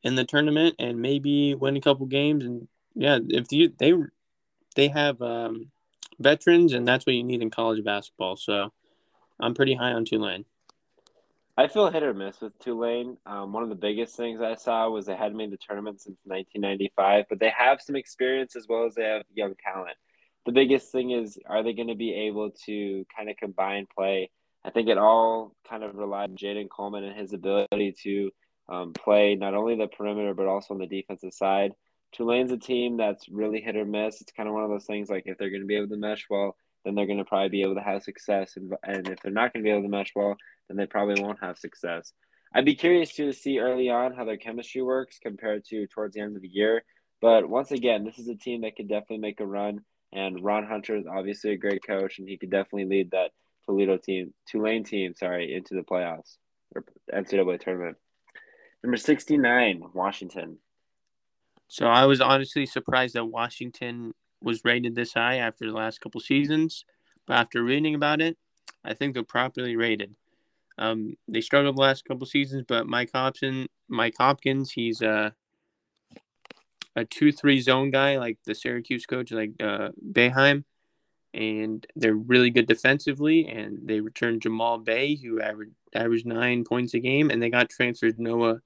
in 0.02 0.14
the 0.14 0.24
tournament 0.24 0.74
and 0.78 1.00
maybe 1.00 1.54
win 1.54 1.76
a 1.76 1.80
couple 1.80 2.06
games. 2.06 2.44
And 2.44 2.66
yeah, 2.94 3.18
if 3.28 3.52
you 3.52 3.72
they 3.78 3.92
they 4.74 4.88
have 4.88 5.20
um, 5.22 5.70
veterans, 6.18 6.72
and 6.72 6.88
that's 6.88 7.06
what 7.06 7.14
you 7.14 7.22
need 7.22 7.42
in 7.42 7.50
college 7.50 7.84
basketball. 7.84 8.36
So 8.36 8.72
I'm 9.38 9.54
pretty 9.54 9.74
high 9.74 9.92
on 9.92 10.04
Tulane. 10.04 10.46
I 11.58 11.68
feel 11.68 11.90
hit 11.90 12.02
or 12.02 12.12
miss 12.12 12.40
with 12.42 12.58
Tulane. 12.58 13.16
Um, 13.24 13.54
one 13.54 13.62
of 13.62 13.70
the 13.70 13.74
biggest 13.74 14.14
things 14.14 14.42
I 14.42 14.56
saw 14.56 14.90
was 14.90 15.06
they 15.06 15.16
hadn't 15.16 15.38
made 15.38 15.50
the 15.50 15.56
tournament 15.56 16.02
since 16.02 16.18
1995, 16.24 17.24
but 17.30 17.40
they 17.40 17.50
have 17.56 17.80
some 17.80 17.96
experience 17.96 18.56
as 18.56 18.66
well 18.68 18.84
as 18.84 18.94
they 18.94 19.04
have 19.04 19.22
young 19.32 19.54
talent. 19.64 19.96
The 20.44 20.52
biggest 20.52 20.92
thing 20.92 21.12
is, 21.12 21.38
are 21.46 21.62
they 21.62 21.72
going 21.72 21.88
to 21.88 21.94
be 21.94 22.12
able 22.12 22.50
to 22.66 23.06
kind 23.16 23.30
of 23.30 23.36
combine 23.38 23.86
play? 23.94 24.30
I 24.64 24.70
think 24.70 24.88
it 24.88 24.98
all 24.98 25.56
kind 25.68 25.82
of 25.82 25.94
relied 25.94 26.30
on 26.30 26.36
Jaden 26.36 26.68
Coleman 26.68 27.04
and 27.04 27.18
his 27.18 27.32
ability 27.32 27.94
to 28.02 28.30
um, 28.68 28.92
play 28.92 29.34
not 29.34 29.54
only 29.54 29.76
the 29.76 29.86
perimeter 29.86 30.34
but 30.34 30.46
also 30.46 30.74
on 30.74 30.80
the 30.80 30.86
defensive 30.86 31.32
side. 31.32 31.72
Tulane's 32.12 32.52
a 32.52 32.58
team 32.58 32.98
that's 32.98 33.28
really 33.28 33.60
hit 33.62 33.76
or 33.76 33.84
miss. 33.84 34.20
It's 34.20 34.32
kind 34.32 34.48
of 34.48 34.54
one 34.54 34.64
of 34.64 34.70
those 34.70 34.86
things 34.86 35.08
like 35.08 35.22
if 35.26 35.38
they're 35.38 35.50
going 35.50 35.62
to 35.62 35.66
be 35.66 35.76
able 35.76 35.88
to 35.88 35.96
mesh 35.96 36.26
well, 36.28 36.56
then 36.84 36.94
they're 36.94 37.06
going 37.06 37.18
to 37.18 37.24
probably 37.24 37.48
be 37.48 37.62
able 37.62 37.76
to 37.76 37.80
have 37.80 38.02
success. 38.02 38.56
And, 38.56 38.72
and 38.82 39.08
if 39.08 39.20
they're 39.20 39.32
not 39.32 39.52
going 39.52 39.64
to 39.64 39.68
be 39.68 39.70
able 39.70 39.82
to 39.82 39.88
mesh 39.88 40.12
well, 40.14 40.36
then 40.68 40.76
they 40.76 40.86
probably 40.86 41.22
won't 41.22 41.42
have 41.42 41.58
success. 41.58 42.12
I'd 42.54 42.64
be 42.64 42.74
curious 42.74 43.12
to 43.14 43.32
see 43.32 43.58
early 43.58 43.90
on 43.90 44.14
how 44.14 44.24
their 44.24 44.36
chemistry 44.36 44.82
works 44.82 45.18
compared 45.22 45.64
to 45.66 45.86
towards 45.88 46.14
the 46.14 46.20
end 46.20 46.36
of 46.36 46.42
the 46.42 46.48
year. 46.48 46.84
But 47.20 47.48
once 47.48 47.70
again, 47.70 48.04
this 48.04 48.18
is 48.18 48.28
a 48.28 48.34
team 48.34 48.62
that 48.62 48.76
could 48.76 48.88
definitely 48.88 49.18
make 49.18 49.40
a 49.40 49.46
run. 49.46 49.80
And 50.12 50.42
Ron 50.42 50.66
Hunter 50.66 50.96
is 50.96 51.06
obviously 51.06 51.52
a 51.52 51.58
great 51.58 51.86
coach, 51.86 52.18
and 52.18 52.28
he 52.28 52.38
could 52.38 52.50
definitely 52.50 52.84
lead 52.84 53.10
that 53.10 53.32
Toledo 53.66 53.96
team, 53.96 54.32
Tulane 54.48 54.84
team, 54.84 55.14
sorry, 55.14 55.54
into 55.54 55.74
the 55.74 55.82
playoffs 55.82 56.36
or 56.74 56.84
NCAA 57.12 57.60
tournament. 57.60 57.96
Number 58.82 58.96
69, 58.96 59.82
Washington. 59.94 60.58
So 61.68 61.86
I 61.86 62.06
was 62.06 62.20
honestly 62.20 62.66
surprised 62.66 63.14
that 63.14 63.24
Washington 63.24 64.12
was 64.40 64.64
rated 64.64 64.94
this 64.94 65.14
high 65.14 65.38
after 65.38 65.66
the 65.66 65.76
last 65.76 66.00
couple 66.00 66.20
seasons, 66.20 66.84
but 67.26 67.34
after 67.34 67.62
reading 67.62 67.94
about 67.94 68.20
it, 68.20 68.36
I 68.84 68.94
think 68.94 69.14
they're 69.14 69.24
properly 69.24 69.74
rated. 69.76 70.14
Um, 70.78 71.16
they 71.26 71.40
struggled 71.40 71.76
the 71.76 71.80
last 71.80 72.04
couple 72.04 72.26
seasons, 72.26 72.64
but 72.66 72.86
Mike 72.86 73.10
Hobson, 73.14 73.66
Mike 73.88 74.14
Hopkins, 74.18 74.70
he's 74.72 75.02
a 75.02 75.34
a 76.94 77.04
two 77.04 77.30
three 77.30 77.60
zone 77.60 77.90
guy 77.90 78.18
like 78.18 78.38
the 78.44 78.54
Syracuse 78.54 79.06
coach, 79.06 79.30
like 79.30 79.52
uh, 79.62 79.90
and 81.34 81.86
they're 81.94 82.14
really 82.14 82.50
good 82.50 82.66
defensively. 82.66 83.46
And 83.46 83.86
they 83.86 84.00
returned 84.00 84.42
Jamal 84.42 84.78
Bey, 84.78 85.16
who 85.16 85.40
averaged 85.40 85.74
averaged 85.94 86.26
nine 86.26 86.64
points 86.64 86.94
a 86.94 86.98
game, 86.98 87.30
and 87.30 87.42
they 87.42 87.50
got 87.50 87.68
transferred 87.68 88.18
Noah 88.18 88.60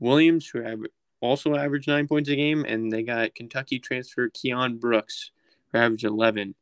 Williams, 0.00 0.46
who 0.48 0.62
averaged 0.62 0.92
also 1.20 1.54
averaged 1.54 1.88
nine 1.88 2.06
points 2.06 2.28
a 2.28 2.36
game, 2.36 2.64
and 2.64 2.92
they 2.92 3.02
got 3.02 3.34
Kentucky 3.34 3.78
transfer 3.78 4.28
Keion 4.28 4.78
Brooks, 4.78 5.30
who 5.72 5.78
averaged 5.78 6.04
11. 6.04 6.54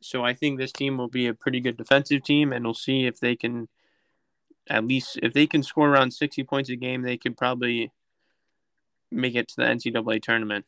So 0.00 0.24
I 0.24 0.34
think 0.34 0.58
this 0.58 0.72
team 0.72 0.96
will 0.96 1.08
be 1.08 1.26
a 1.26 1.34
pretty 1.34 1.60
good 1.60 1.76
defensive 1.76 2.22
team, 2.22 2.52
and 2.52 2.64
we'll 2.64 2.74
see 2.74 3.06
if 3.06 3.20
they 3.20 3.36
can 3.36 3.68
at 4.70 4.86
least 4.86 5.18
if 5.22 5.34
they 5.34 5.46
can 5.46 5.62
score 5.62 5.88
around 5.88 6.12
60 6.12 6.44
points 6.44 6.70
a 6.70 6.76
game, 6.76 7.02
they 7.02 7.18
could 7.18 7.36
probably 7.36 7.92
make 9.10 9.34
it 9.34 9.48
to 9.48 9.56
the 9.56 9.64
NCAA 9.64 10.22
tournament. 10.22 10.64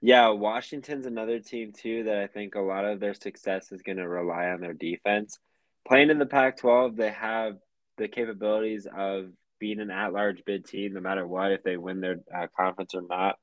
Yeah, 0.00 0.28
Washington's 0.30 1.04
another 1.04 1.40
team 1.40 1.72
too 1.72 2.04
that 2.04 2.18
I 2.18 2.26
think 2.26 2.54
a 2.54 2.60
lot 2.60 2.86
of 2.86 3.00
their 3.00 3.12
success 3.12 3.70
is 3.70 3.82
going 3.82 3.98
to 3.98 4.08
rely 4.08 4.46
on 4.46 4.60
their 4.60 4.72
defense. 4.72 5.38
Playing 5.86 6.10
in 6.10 6.18
the 6.18 6.26
Pac-12, 6.26 6.96
they 6.96 7.10
have 7.10 7.56
the 7.98 8.08
capabilities 8.08 8.86
of 8.96 9.26
being 9.58 9.80
an 9.80 9.90
at-large 9.90 10.42
bid 10.46 10.64
team, 10.64 10.94
no 10.94 11.00
matter 11.00 11.26
what, 11.26 11.52
if 11.52 11.62
they 11.62 11.76
win 11.76 12.00
their 12.00 12.20
uh, 12.34 12.46
conference 12.56 12.94
or 12.94 13.02
not. 13.02 13.38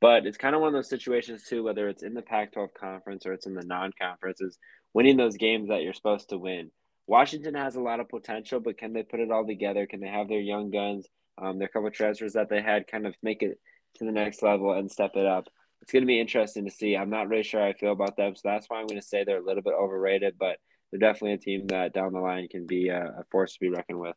But 0.00 0.26
it's 0.26 0.36
kind 0.36 0.54
of 0.54 0.60
one 0.60 0.68
of 0.68 0.74
those 0.74 0.90
situations 0.90 1.44
too, 1.44 1.62
whether 1.62 1.88
it's 1.88 2.02
in 2.02 2.12
the 2.12 2.22
Pac-12 2.22 2.74
conference 2.74 3.24
or 3.24 3.32
it's 3.32 3.46
in 3.46 3.54
the 3.54 3.64
non-conferences, 3.64 4.58
winning 4.92 5.16
those 5.16 5.36
games 5.36 5.68
that 5.68 5.82
you're 5.82 5.94
supposed 5.94 6.28
to 6.30 6.38
win. 6.38 6.70
Washington 7.06 7.54
has 7.54 7.76
a 7.76 7.80
lot 7.80 8.00
of 8.00 8.08
potential, 8.08 8.60
but 8.60 8.78
can 8.78 8.92
they 8.92 9.02
put 9.02 9.20
it 9.20 9.30
all 9.30 9.46
together? 9.46 9.86
Can 9.86 10.00
they 10.00 10.08
have 10.08 10.28
their 10.28 10.40
young 10.40 10.70
guns, 10.70 11.06
um, 11.38 11.58
their 11.58 11.68
couple 11.68 11.90
transfers 11.90 12.34
that 12.34 12.48
they 12.48 12.62
had, 12.62 12.86
kind 12.86 13.06
of 13.06 13.14
make 13.22 13.42
it 13.42 13.58
to 13.96 14.04
the 14.04 14.12
next 14.12 14.42
level 14.42 14.72
and 14.72 14.90
step 14.90 15.12
it 15.14 15.26
up? 15.26 15.48
It's 15.82 15.90
going 15.90 16.02
to 16.02 16.06
be 16.06 16.20
interesting 16.20 16.64
to 16.64 16.70
see. 16.70 16.96
I'm 16.96 17.10
not 17.10 17.28
really 17.28 17.42
sure 17.42 17.60
how 17.60 17.66
I 17.66 17.72
feel 17.72 17.92
about 17.92 18.16
them, 18.16 18.36
so 18.36 18.42
that's 18.44 18.70
why 18.70 18.78
I'm 18.78 18.86
going 18.86 19.00
to 19.00 19.06
say 19.06 19.24
they're 19.24 19.42
a 19.42 19.44
little 19.44 19.62
bit 19.62 19.74
overrated, 19.74 20.36
but 20.38 20.58
they're 20.90 21.00
definitely 21.00 21.32
a 21.32 21.38
team 21.38 21.66
that 21.68 21.92
down 21.92 22.12
the 22.12 22.20
line 22.20 22.46
can 22.48 22.66
be 22.66 22.88
a, 22.88 23.02
a 23.02 23.24
force 23.30 23.54
to 23.54 23.60
be 23.60 23.68
reckoned 23.68 23.98
with. 23.98 24.14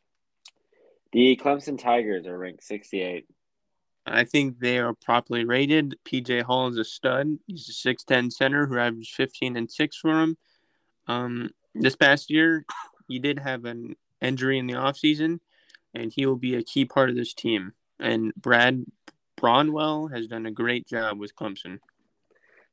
The 1.11 1.39
Clemson 1.41 1.79
Tigers 1.79 2.27
are 2.27 2.37
ranked 2.37 2.63
68. 2.63 3.25
I 4.05 4.23
think 4.23 4.59
they 4.59 4.77
are 4.77 4.93
properly 4.93 5.45
rated. 5.45 5.95
PJ 6.05 6.43
Hall 6.43 6.67
is 6.67 6.77
a 6.77 6.83
stud. 6.83 7.39
He's 7.47 7.67
a 7.69 7.89
6'10 7.89 8.31
center 8.31 8.67
who 8.67 8.77
averaged 8.77 9.15
15 9.15 9.57
and 9.57 9.71
6 9.71 9.97
for 9.97 10.21
him. 10.21 10.37
Um, 11.07 11.49
this 11.75 11.95
past 11.95 12.29
year, 12.29 12.65
he 13.07 13.19
did 13.19 13.39
have 13.39 13.65
an 13.65 13.95
injury 14.21 14.57
in 14.57 14.67
the 14.67 14.73
offseason, 14.73 15.39
and 15.93 16.11
he 16.11 16.25
will 16.25 16.35
be 16.35 16.55
a 16.55 16.63
key 16.63 16.85
part 16.85 17.09
of 17.09 17.15
this 17.15 17.33
team. 17.33 17.73
And 17.99 18.33
Brad 18.35 18.85
Brownell 19.37 20.07
has 20.07 20.27
done 20.27 20.45
a 20.45 20.51
great 20.51 20.87
job 20.87 21.19
with 21.19 21.35
Clemson. 21.35 21.79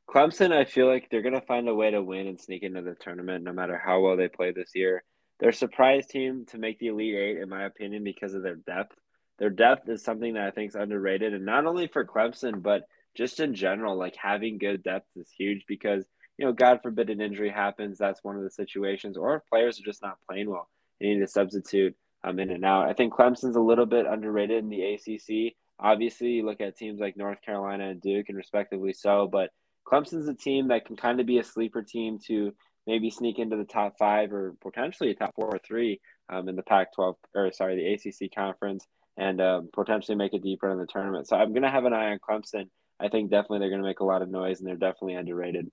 Clemson, 0.09 0.53
I 0.53 0.65
feel 0.65 0.87
like 0.87 1.09
they're 1.11 1.23
going 1.23 1.35
to 1.35 1.47
find 1.47 1.69
a 1.69 1.75
way 1.75 1.91
to 1.91 2.03
win 2.03 2.27
and 2.27 2.41
sneak 2.41 2.63
into 2.63 2.83
the 2.83 2.95
tournament 2.95 3.45
no 3.45 3.53
matter 3.53 3.81
how 3.83 4.01
well 4.01 4.17
they 4.17 4.29
play 4.29 4.53
this 4.53 4.73
year. 4.75 5.05
They're 5.39 5.51
a 5.51 5.55
surprise 5.55 6.07
team 6.07 6.45
to 6.51 6.59
make 6.59 6.79
the 6.79 6.89
Elite 6.89 7.15
Eight, 7.15 7.39
in 7.39 7.49
my 7.49 7.65
opinion, 7.65 8.05
because 8.05 8.35
of 8.35 8.43
their 8.43 8.57
depth. 8.57 8.97
Their 9.39 9.51
depth 9.51 9.89
is 9.89 10.05
something 10.05 10.35
that 10.35 10.47
I 10.47 10.51
think 10.51 10.71
is 10.71 10.75
underrated, 10.77 11.35
and 11.35 11.45
not 11.45 11.67
only 11.67 11.89
for 11.89 12.05
Clemson, 12.05 12.63
but 12.63 12.83
just 13.17 13.41
in 13.41 13.55
general. 13.55 13.97
Like 13.97 14.17
having 14.17 14.59
good 14.59 14.83
depth 14.83 15.09
is 15.17 15.31
huge 15.37 15.65
because 15.67 16.05
you 16.39 16.47
know, 16.47 16.53
God 16.53 16.81
forbid 16.83 17.11
an 17.11 17.21
injury 17.21 17.51
happens. 17.51 17.99
That's 17.99 18.25
one 18.25 18.37
of 18.37 18.43
the 18.43 18.51
situations, 18.51 19.17
or 19.17 19.37
if 19.37 19.43
players 19.49 19.79
are 19.79 19.85
just 19.85 20.03
not 20.03 20.19
playing 20.29 20.51
well, 20.51 20.69
you 20.99 21.15
need 21.15 21.21
to 21.21 21.29
substitute 21.29 21.95
um, 22.25 22.39
in 22.39 22.51
and 22.51 22.65
out. 22.65 22.89
I 22.89 22.93
think 22.93 23.13
Clemson's 23.13 23.57
a 23.57 23.61
little 23.61 23.87
bit 23.87 24.07
underrated 24.07 24.59
in 24.59 24.69
the 24.69 24.95
ACC. 24.95 25.55
Obviously, 25.79 26.29
you 26.29 26.47
look 26.47 26.61
at 26.61 26.77
teams 26.77 27.01
like 27.01 27.17
North 27.17 27.43
Carolina 27.43 27.89
and 27.89 28.01
Duke, 28.01 28.27
and 28.29 28.37
respectively 28.37 28.93
so, 28.93 29.29
but 29.31 29.51
Clemson's 29.87 30.29
a 30.29 30.35
team 30.35 30.69
that 30.69 30.87
can 30.87 30.97
kind 30.97 31.21
of 31.21 31.27
be 31.27 31.39
a 31.39 31.45
sleeper 31.45 31.83
team 31.83 32.19
to 32.27 32.55
maybe 32.87 33.11
sneak 33.11 33.39
into 33.39 33.57
the 33.57 33.65
top 33.65 33.95
five 33.99 34.33
or 34.33 34.55
potentially 34.61 35.11
a 35.11 35.15
top 35.15 35.35
four 35.35 35.47
or 35.47 35.61
three 35.65 36.01
um, 36.29 36.49
in 36.49 36.57
the 36.57 36.63
Pac-12 36.63 37.15
or 37.35 37.53
sorry, 37.53 37.77
the 37.77 37.93
ACC 37.95 38.33
conference, 38.35 38.87
and 39.17 39.41
um, 39.41 39.69
potentially 39.73 40.17
make 40.17 40.35
it 40.35 40.43
deeper 40.43 40.71
in 40.71 40.79
the 40.79 40.87
tournament. 40.87 41.29
So 41.29 41.37
I'm 41.37 41.53
gonna 41.53 41.71
have 41.71 41.85
an 41.85 41.93
eye 41.93 42.13
on 42.13 42.19
Clemson. 42.19 42.69
I 43.01 43.09
think 43.09 43.31
definitely 43.31 43.61
they're 43.61 43.71
gonna 43.71 43.83
make 43.83 44.01
a 44.01 44.05
lot 44.05 44.23
of 44.23 44.31
noise, 44.31 44.61
and 44.61 44.69
they're 44.69 44.77
definitely 44.77 45.15
underrated. 45.15 45.71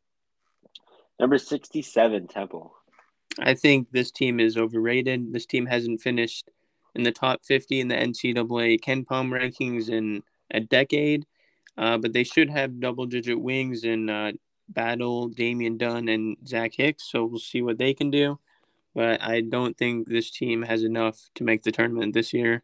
Number 1.20 1.38
67, 1.38 2.28
Temple. 2.28 2.74
I 3.40 3.54
think 3.54 3.92
this 3.92 4.12
team 4.12 4.40
is 4.40 4.58
overrated. 4.58 5.34
This 5.34 5.46
team 5.46 5.66
hasn't 5.66 6.02
finished 6.02 6.50
in 6.96 7.04
the 7.04 7.12
top 7.12 7.46
50 7.46 7.82
in 7.82 7.88
the 7.88 7.96
NCAA 7.96 8.80
KenPom 8.80 9.30
rankings 9.30 9.90
in 9.90 10.24
a 10.52 10.60
decade, 10.60 11.26
uh, 11.78 11.98
but 11.98 12.14
they 12.14 12.24
should 12.24 12.50
have 12.50 12.80
double 12.80 13.06
digit 13.06 13.40
wings 13.40 13.84
in 13.84 14.10
uh, 14.10 14.32
Battle, 14.70 15.28
Damian 15.28 15.78
Dunn, 15.78 16.08
and 16.08 16.38
Zach 16.48 16.74
Hicks. 16.76 17.10
So 17.12 17.26
we'll 17.26 17.40
see 17.40 17.62
what 17.62 17.78
they 17.78 17.94
can 17.94 18.10
do. 18.10 18.40
But 18.96 19.22
I 19.22 19.42
don't 19.42 19.78
think 19.78 20.08
this 20.08 20.32
team 20.32 20.64
has 20.64 20.84
enough 20.84 21.20
to 21.36 21.44
make 21.44 21.64
the 21.64 21.72
tournament 21.72 22.14
this 22.14 22.34
year. 22.34 22.64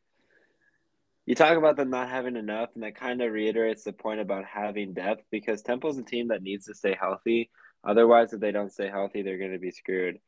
You 1.25 1.33
talk 1.35 1.57
about 1.57 1.75
them 1.75 1.89
not 1.89 2.09
having 2.09 2.35
enough, 2.35 2.69
and 2.75 2.83
that 2.83 2.95
kind 2.95 3.21
of 3.21 3.31
reiterates 3.31 3.83
the 3.83 3.93
point 3.93 4.19
about 4.19 4.45
having 4.45 4.93
depth 4.93 5.23
because 5.31 5.61
Temple's 5.61 5.97
a 5.97 6.03
team 6.03 6.27
that 6.27 6.43
needs 6.43 6.65
to 6.67 6.75
stay 6.75 6.95
healthy. 6.99 7.49
Otherwise, 7.85 8.33
if 8.33 8.39
they 8.39 8.51
don't 8.51 8.71
stay 8.71 8.89
healthy, 8.89 9.21
they're 9.21 9.37
going 9.37 9.51
to 9.51 9.59
be 9.59 9.71
screwed. 9.71 10.19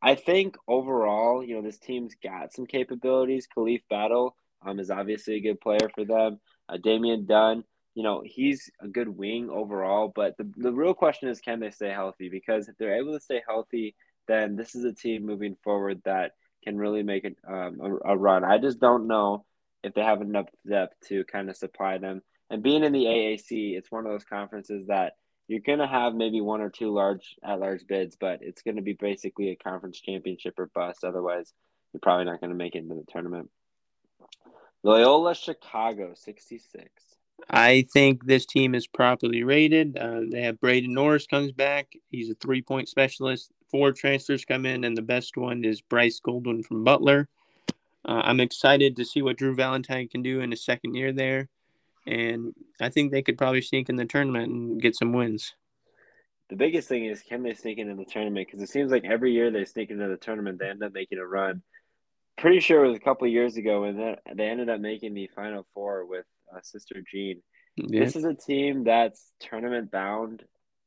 I 0.00 0.14
think 0.14 0.56
overall, 0.68 1.42
you 1.44 1.56
know, 1.56 1.62
this 1.62 1.78
team's 1.78 2.14
got 2.22 2.52
some 2.52 2.66
capabilities. 2.66 3.48
Khalif 3.54 3.82
Battle 3.90 4.36
um, 4.64 4.78
is 4.78 4.90
obviously 4.90 5.34
a 5.34 5.40
good 5.40 5.60
player 5.60 5.90
for 5.94 6.04
them. 6.04 6.40
Uh, 6.68 6.76
Damian 6.76 7.26
Dunn, 7.26 7.64
you 7.94 8.02
know, 8.02 8.22
he's 8.24 8.70
a 8.80 8.88
good 8.88 9.08
wing 9.08 9.50
overall. 9.50 10.10
But 10.14 10.36
the, 10.38 10.50
the 10.56 10.72
real 10.72 10.94
question 10.94 11.28
is, 11.28 11.40
can 11.40 11.60
they 11.60 11.70
stay 11.70 11.90
healthy? 11.90 12.28
Because 12.28 12.68
if 12.68 12.78
they're 12.78 12.96
able 12.96 13.12
to 13.12 13.20
stay 13.20 13.42
healthy, 13.46 13.94
then 14.28 14.56
this 14.56 14.74
is 14.74 14.84
a 14.84 14.92
team 14.92 15.26
moving 15.26 15.56
forward 15.64 16.00
that 16.04 16.32
can 16.62 16.78
really 16.78 17.02
make 17.02 17.24
it 17.24 17.36
um, 17.46 17.80
a, 17.82 18.12
a 18.12 18.16
run. 18.16 18.44
I 18.44 18.58
just 18.58 18.78
don't 18.78 19.08
know 19.08 19.44
if 19.82 19.94
they 19.94 20.02
have 20.02 20.22
enough 20.22 20.46
depth 20.66 20.94
to 21.08 21.24
kind 21.24 21.50
of 21.50 21.56
supply 21.56 21.98
them. 21.98 22.22
And 22.48 22.62
being 22.62 22.84
in 22.84 22.92
the 22.92 23.04
AAC, 23.04 23.76
it's 23.76 23.90
one 23.90 24.06
of 24.06 24.12
those 24.12 24.24
conferences 24.24 24.86
that– 24.86 25.14
you're 25.50 25.60
to 25.80 25.86
have 25.86 26.14
maybe 26.14 26.40
one 26.40 26.60
or 26.60 26.70
two 26.70 26.92
large 26.92 27.34
at 27.42 27.58
large 27.58 27.84
bids, 27.88 28.16
but 28.18 28.38
it's 28.40 28.62
to 28.76 28.82
be 28.82 28.92
basically 28.92 29.50
a 29.50 29.56
conference 29.56 30.00
championship 30.00 30.56
or 30.60 30.70
bust. 30.72 31.02
Otherwise, 31.02 31.52
you're 31.92 32.00
probably 32.00 32.24
not 32.24 32.40
to 32.52 32.56
make 32.56 32.76
it 32.76 32.84
into 32.84 32.94
the 32.94 33.04
tournament. 33.10 33.50
Loyola 34.84 35.34
Chicago, 35.34 36.12
66. 36.14 36.88
I 37.48 37.84
think 37.92 38.26
this 38.26 38.46
team 38.46 38.76
is 38.76 38.86
properly 38.86 39.42
rated. 39.42 39.98
Uh, 39.98 40.20
they 40.30 40.42
have 40.42 40.60
Braden 40.60 40.94
Norris 40.94 41.26
comes 41.26 41.50
back. 41.50 41.94
He's 42.10 42.30
a 42.30 42.34
three 42.34 42.62
point 42.62 42.88
specialist. 42.88 43.50
Four 43.72 43.90
transfers 43.90 44.44
come 44.44 44.64
in, 44.64 44.84
and 44.84 44.96
the 44.96 45.02
best 45.02 45.36
one 45.36 45.64
is 45.64 45.80
Bryce 45.80 46.20
Golden 46.20 46.62
from 46.62 46.84
Butler. 46.84 47.28
Uh, 48.04 48.22
I'm 48.22 48.38
excited 48.38 48.94
to 48.96 49.04
see 49.04 49.20
what 49.20 49.36
Drew 49.36 49.56
Valentine 49.56 50.06
can 50.06 50.22
do 50.22 50.40
in 50.42 50.52
his 50.52 50.64
second 50.64 50.94
year 50.94 51.12
there 51.12 51.48
and 52.06 52.54
I 52.80 52.88
think 52.88 53.12
they 53.12 53.22
could 53.22 53.38
probably 53.38 53.62
sneak 53.62 53.88
in 53.88 53.96
the 53.96 54.04
tournament 54.04 54.52
and 54.52 54.80
get 54.80 54.96
some 54.96 55.12
wins. 55.12 55.54
The 56.48 56.56
biggest 56.56 56.88
thing 56.88 57.04
is 57.04 57.22
can 57.22 57.42
they 57.42 57.54
sneak 57.54 57.78
into 57.78 57.94
the 57.94 58.04
tournament? 58.04 58.46
Because 58.46 58.62
it 58.62 58.70
seems 58.70 58.90
like 58.90 59.04
every 59.04 59.32
year 59.32 59.50
they 59.50 59.64
sneak 59.64 59.90
into 59.90 60.08
the 60.08 60.16
tournament, 60.16 60.58
they 60.58 60.68
end 60.68 60.82
up 60.82 60.92
making 60.92 61.18
a 61.18 61.26
run. 61.26 61.62
Pretty 62.38 62.60
sure 62.60 62.84
it 62.84 62.88
was 62.88 62.96
a 62.96 63.00
couple 63.00 63.28
years 63.28 63.56
ago, 63.56 63.84
and 63.84 64.16
they 64.34 64.48
ended 64.48 64.68
up 64.68 64.80
making 64.80 65.14
the 65.14 65.28
final 65.34 65.66
four 65.74 66.06
with 66.06 66.24
uh, 66.54 66.60
Sister 66.62 67.02
Jean. 67.10 67.42
Yeah. 67.76 68.04
This 68.04 68.16
is 68.16 68.24
a 68.24 68.34
team 68.34 68.84
that's 68.84 69.32
tournament 69.40 69.90
bound 69.90 70.42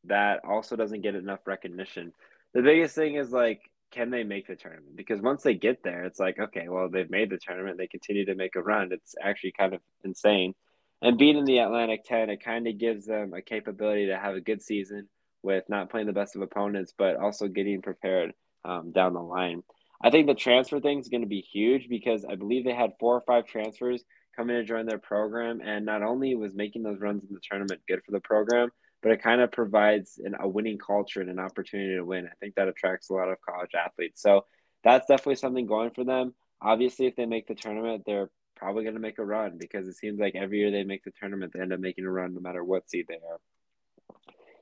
that 0.06 0.42
also 0.44 0.76
doesn't 0.76 1.02
get 1.02 1.16
enough 1.16 1.40
recognition. 1.46 2.12
The 2.54 2.62
biggest 2.62 2.96
thing 2.96 3.16
is 3.16 3.32
like, 3.32 3.62
can 3.92 4.10
they 4.10 4.24
make 4.24 4.48
the 4.48 4.56
tournament? 4.56 4.96
Because 4.96 5.22
once 5.22 5.44
they 5.44 5.54
get 5.54 5.84
there, 5.84 6.04
it's 6.04 6.20
like, 6.20 6.40
okay, 6.40 6.68
well, 6.68 6.90
they've 6.90 7.10
made 7.10 7.30
the 7.30 7.38
tournament. 7.38 7.78
They 7.78 7.88
continue 7.88 8.26
to 8.26 8.36
make 8.36 8.56
a 8.56 8.62
run. 8.62 8.90
It's 8.92 9.16
actually 9.22 9.54
kind 9.58 9.74
of 9.74 9.82
insane. 10.04 10.56
And 11.04 11.18
being 11.18 11.38
in 11.38 11.44
the 11.44 11.58
Atlantic 11.58 12.06
10, 12.06 12.30
it 12.30 12.42
kind 12.42 12.66
of 12.66 12.78
gives 12.78 13.06
them 13.06 13.34
a 13.34 13.42
capability 13.42 14.08
to 14.08 14.18
have 14.18 14.36
a 14.36 14.42
good 14.42 14.62
season 14.62 15.10
with 15.44 15.66
not 15.68 15.90
playing 15.90 16.08
the 16.08 16.14
best 16.14 16.38
of 16.38 16.42
opponents, 16.42 16.94
but 16.98 17.18
also 17.18 17.50
getting 17.50 17.82
prepared 17.82 18.32
um, 18.64 18.94
down 18.94 19.14
the 19.14 19.20
line. 19.20 19.64
I 20.02 20.12
think 20.12 20.28
the 20.28 20.34
transfer 20.34 20.80
thing 20.80 21.00
is 21.00 21.10
going 21.10 21.22
to 21.22 21.28
be 21.28 21.42
huge 21.42 21.90
because 21.90 22.24
I 22.24 22.36
believe 22.36 22.64
they 22.64 22.74
had 22.74 22.94
four 23.02 23.18
or 23.18 23.24
five 23.28 23.46
transfers 23.46 24.02
coming 24.34 24.56
to 24.56 24.64
join 24.64 24.86
their 24.86 24.98
program. 24.98 25.60
And 25.62 25.86
not 25.86 26.04
only 26.04 26.36
was 26.36 26.56
making 26.56 26.84
those 26.84 27.02
runs 27.02 27.26
in 27.26 27.34
the 27.34 27.42
tournament 27.42 27.82
good 27.86 28.02
for 28.06 28.14
the 28.14 28.22
program, 28.22 28.70
but 29.02 29.12
it 29.12 29.22
kind 29.22 29.42
of 29.42 29.52
provides 29.52 30.22
an, 30.24 30.36
a 30.40 30.48
winning 30.48 30.78
culture 30.78 31.20
and 31.20 31.30
an 31.30 31.38
opportunity 31.38 31.96
to 31.96 32.04
win. 32.04 32.28
I 32.28 32.36
think 32.40 32.56
that 32.56 32.70
attracts 32.70 33.10
a 33.10 33.14
lot 33.14 33.28
of 33.28 33.42
college 33.42 33.72
athletes. 33.76 34.22
So 34.22 34.46
that's 34.86 35.08
definitely 35.08 35.36
something 35.36 35.66
going 35.66 35.92
for 35.92 36.06
them. 36.06 36.34
Obviously, 36.62 37.08
if 37.08 37.18
they 37.18 37.26
make 37.26 37.48
the 37.48 37.56
tournament, 37.56 38.04
they're 38.06 38.30
probably 38.64 38.84
going 38.84 38.96
to 38.96 39.02
make 39.02 39.20
a 39.20 39.26
run 39.26 39.58
because 39.58 39.90
it 39.90 39.96
seems 39.96 40.20
like 40.20 40.36
every 40.36 40.60
year 40.60 40.72
they 40.72 40.86
make 40.86 41.04
the 41.04 41.12
tournament, 41.20 41.52
they 41.54 41.60
end 41.60 41.74
up 41.74 41.82
making 41.82 42.06
a 42.06 42.10
run 42.10 42.34
no 42.34 42.40
matter 42.40 42.64
what 42.64 42.90
seed 42.90 43.06
they 43.10 43.16
are. 43.16 43.40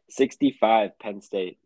65, 0.10 0.98
Penn 0.98 1.22
State. 1.22 1.60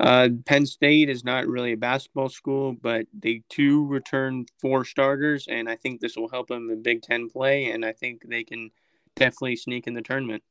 Uh, 0.00 0.30
Penn 0.46 0.64
State 0.64 1.10
is 1.10 1.22
not 1.22 1.46
really 1.46 1.72
a 1.72 1.76
basketball 1.76 2.30
school, 2.30 2.72
but 2.72 3.06
they 3.12 3.42
do 3.50 3.84
return 3.84 4.46
four 4.58 4.86
starters, 4.86 5.46
and 5.46 5.68
I 5.68 5.76
think 5.76 6.00
this 6.00 6.16
will 6.16 6.30
help 6.30 6.48
them 6.48 6.70
in 6.70 6.82
Big 6.82 7.02
Ten 7.02 7.28
play, 7.28 7.70
and 7.70 7.84
I 7.84 7.92
think 7.92 8.22
they 8.26 8.42
can 8.42 8.70
definitely 9.14 9.56
sneak 9.56 9.86
in 9.86 9.92
the 9.92 10.02
tournament. 10.02 10.42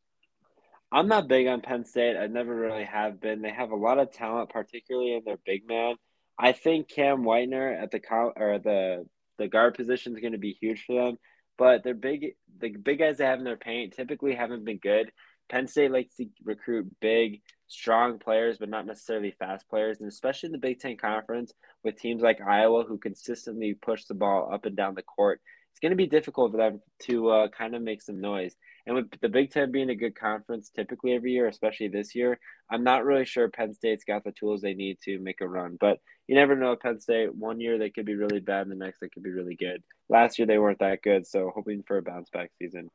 I'm 0.92 1.08
not 1.08 1.28
big 1.28 1.48
on 1.48 1.62
Penn 1.62 1.86
State. 1.86 2.18
I 2.18 2.28
never 2.28 2.56
really 2.56 2.86
have 2.86 3.20
been. 3.20 3.42
They 3.42 3.52
have 3.52 3.72
a 3.72 3.76
lot 3.76 3.98
of 3.98 4.12
talent, 4.14 4.52
particularly 4.52 5.16
in 5.16 5.24
their 5.26 5.40
big 5.44 5.68
man. 5.68 5.96
I 6.38 6.52
think 6.52 6.88
Cam 6.88 7.24
Whitener 7.24 7.82
at 7.82 7.90
the 7.90 8.00
or 8.12 8.60
the 8.60 9.08
the 9.38 9.48
guard 9.48 9.76
position 9.76 10.14
is 10.14 10.22
going 10.22 10.34
to 10.34 10.40
be 10.40 10.58
huge 10.60 10.84
for 10.86 11.06
them. 11.06 11.18
But 11.58 11.84
their 11.84 11.94
big 11.94 12.36
the 12.60 12.70
big 12.70 13.00
guys 13.00 13.18
they 13.18 13.26
have 13.26 13.40
in 13.40 13.46
their 13.46 13.58
paint 13.58 13.94
typically 13.94 14.36
haven't 14.36 14.66
been 14.66 14.78
good. 14.78 15.12
Penn 15.50 15.68
State 15.68 15.92
likes 15.92 16.16
to 16.16 16.26
recruit 16.44 16.88
big, 17.00 17.42
strong 17.68 18.18
players, 18.18 18.58
but 18.58 18.70
not 18.70 18.86
necessarily 18.86 19.36
fast 19.38 19.68
players, 19.70 20.00
and 20.00 20.08
especially 20.08 20.48
in 20.48 20.54
the 20.54 20.58
Big 20.58 20.80
Ten 20.80 20.98
Conference 20.98 21.54
with 21.84 22.00
teams 22.00 22.22
like 22.22 22.40
Iowa 22.42 22.86
who 22.86 22.98
consistently 22.98 23.74
push 23.74 24.06
the 24.06 24.14
ball 24.14 24.50
up 24.52 24.66
and 24.66 24.76
down 24.76 24.96
the 24.96 25.04
court. 25.04 25.42
It's 25.72 25.80
going 25.80 25.92
to 25.92 25.96
be 25.98 26.08
difficult 26.08 26.52
for 26.52 26.58
them 26.58 26.82
to 27.04 27.30
uh, 27.30 27.48
kind 27.50 27.76
of 27.76 27.82
make 27.82 28.02
some 28.02 28.22
noise. 28.22 28.56
And 28.86 28.96
with 28.96 29.12
the 29.22 29.30
Big 29.30 29.52
Ten 29.52 29.72
being 29.72 29.90
a 29.90 29.96
good 29.96 30.16
conference 30.16 30.70
typically 30.70 31.14
every 31.14 31.32
year, 31.32 31.48
especially 31.48 31.88
this 31.88 32.16
year, 32.16 32.40
I'm 32.70 32.84
not 32.84 33.06
really 33.06 33.26
sure 33.26 33.48
Penn 33.50 33.74
State's 33.74 34.04
got 34.04 34.24
the 34.24 34.32
tools 34.32 34.62
they 34.62 34.74
need 34.74 34.98
to 35.06 35.20
make 35.20 35.42
a 35.42 35.48
run. 35.48 35.78
But 35.80 36.00
you 36.28 36.36
never 36.36 36.56
know 36.56 36.76
Penn 36.76 37.00
State. 37.00 37.34
One 37.34 37.62
year 37.62 37.78
they 37.78 37.90
could 37.90 38.06
be 38.06 38.16
really 38.16 38.40
bad, 38.40 38.64
and 38.64 38.72
the 38.72 38.76
next 38.76 39.00
they 39.00 39.10
could 39.10 39.24
be 39.24 39.32
really 39.32 39.56
good. 39.56 39.84
Last 40.10 40.38
year 40.38 40.46
they 40.46 40.58
weren't 40.58 40.80
that 40.80 41.02
good, 41.02 41.26
so 41.26 41.52
hoping 41.54 41.84
for 41.84 41.98
a 41.98 42.02
bounce 42.02 42.30
back 42.30 42.52
season. 42.60 42.90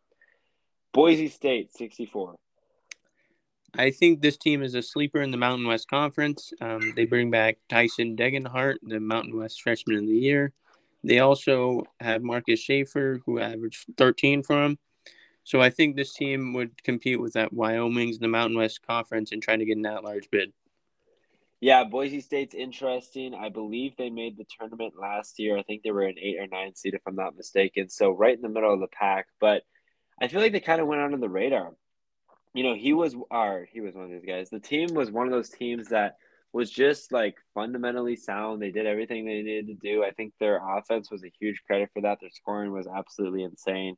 Boise 0.93 1.29
State, 1.29 1.75
64. 1.75 2.37
I 3.75 3.91
think 3.91 4.21
this 4.21 4.37
team 4.37 4.63
is 4.63 4.75
a 4.75 4.83
sleeper 4.83 5.21
in 5.21 5.31
the 5.31 5.37
Mountain 5.37 5.67
West 5.67 5.89
Conference. 5.89 6.53
Um, 6.61 6.93
they 6.97 7.05
bring 7.05 7.31
back 7.31 7.59
Tyson 7.69 8.17
Degenhart, 8.17 8.77
the 8.83 8.99
Mountain 9.01 9.37
West 9.37 9.63
Freshman 9.63 9.97
of 9.97 10.07
the 10.07 10.17
Year. 10.17 10.53
They 11.05 11.21
also 11.21 11.85
have 12.01 12.23
Marcus 12.23 12.61
Shaver, 12.61 13.21
who 13.25 13.39
averaged 13.39 13.87
13 13.97 14.43
for 14.43 14.57
them. 14.57 14.79
So 15.49 15.63
I 15.63 15.71
think 15.71 15.97
this 15.97 16.13
team 16.13 16.53
would 16.53 16.85
compete 16.85 17.19
with 17.19 17.33
that 17.33 17.55
Wyoming's 17.55 18.17
in 18.17 18.21
the 18.21 18.29
Mountain 18.29 18.59
West 18.59 18.87
Conference 18.87 19.33
and 19.33 19.43
trying 19.43 19.61
to 19.61 19.65
get 19.65 19.79
an 19.79 19.87
at-large 19.87 20.31
bid. 20.31 20.53
Yeah, 21.63 21.85
Boise 21.85 22.21
State's 22.21 22.55
interesting. 22.55 23.35
I 23.35 23.49
believe 23.49 23.95
they 23.97 24.11
made 24.11 24.37
the 24.37 24.45
tournament 24.59 24.93
last 25.01 25.39
year. 25.39 25.57
I 25.57 25.63
think 25.63 25.83
they 25.83 25.91
were 25.91 26.03
an 26.03 26.19
eight 26.21 26.37
or 26.39 26.47
nine 26.49 26.75
seed, 26.75 26.93
if 26.93 27.01
I'm 27.07 27.15
not 27.15 27.35
mistaken. 27.35 27.89
So 27.89 28.11
right 28.11 28.37
in 28.37 28.43
the 28.43 28.51
middle 28.51 28.75
of 28.75 28.81
the 28.81 28.89
pack. 28.89 29.29
But 29.41 29.63
I 30.21 30.29
feel 30.29 30.43
like 30.43 30.53
they 30.53 30.61
kind 30.61 30.83
of 30.83 30.87
went 30.87 31.01
under 31.01 31.17
the 31.17 31.31
radar. 31.31 31.73
You 32.53 32.65
know, 32.65 32.75
he 32.75 32.93
was 32.93 33.17
our 33.31 33.67
he 33.73 33.81
was 33.81 33.95
one 33.95 34.05
of 34.05 34.11
these 34.11 34.27
guys. 34.27 34.51
The 34.51 34.61
team 34.61 34.93
was 34.93 35.11
one 35.11 35.27
of 35.27 35.33
those 35.33 35.49
teams 35.49 35.89
that 35.89 36.17
was 36.53 36.71
just 36.71 37.11
like 37.11 37.37
fundamentally 37.55 38.17
sound. 38.17 38.61
They 38.61 38.71
did 38.71 38.85
everything 38.85 39.25
they 39.25 39.41
needed 39.41 39.69
to 39.69 39.75
do. 39.77 40.05
I 40.05 40.11
think 40.11 40.35
their 40.39 40.61
offense 40.77 41.11
was 41.11 41.25
a 41.25 41.33
huge 41.41 41.63
credit 41.67 41.89
for 41.95 42.03
that. 42.03 42.19
Their 42.21 42.29
scoring 42.35 42.71
was 42.71 42.87
absolutely 42.87 43.45
insane. 43.45 43.97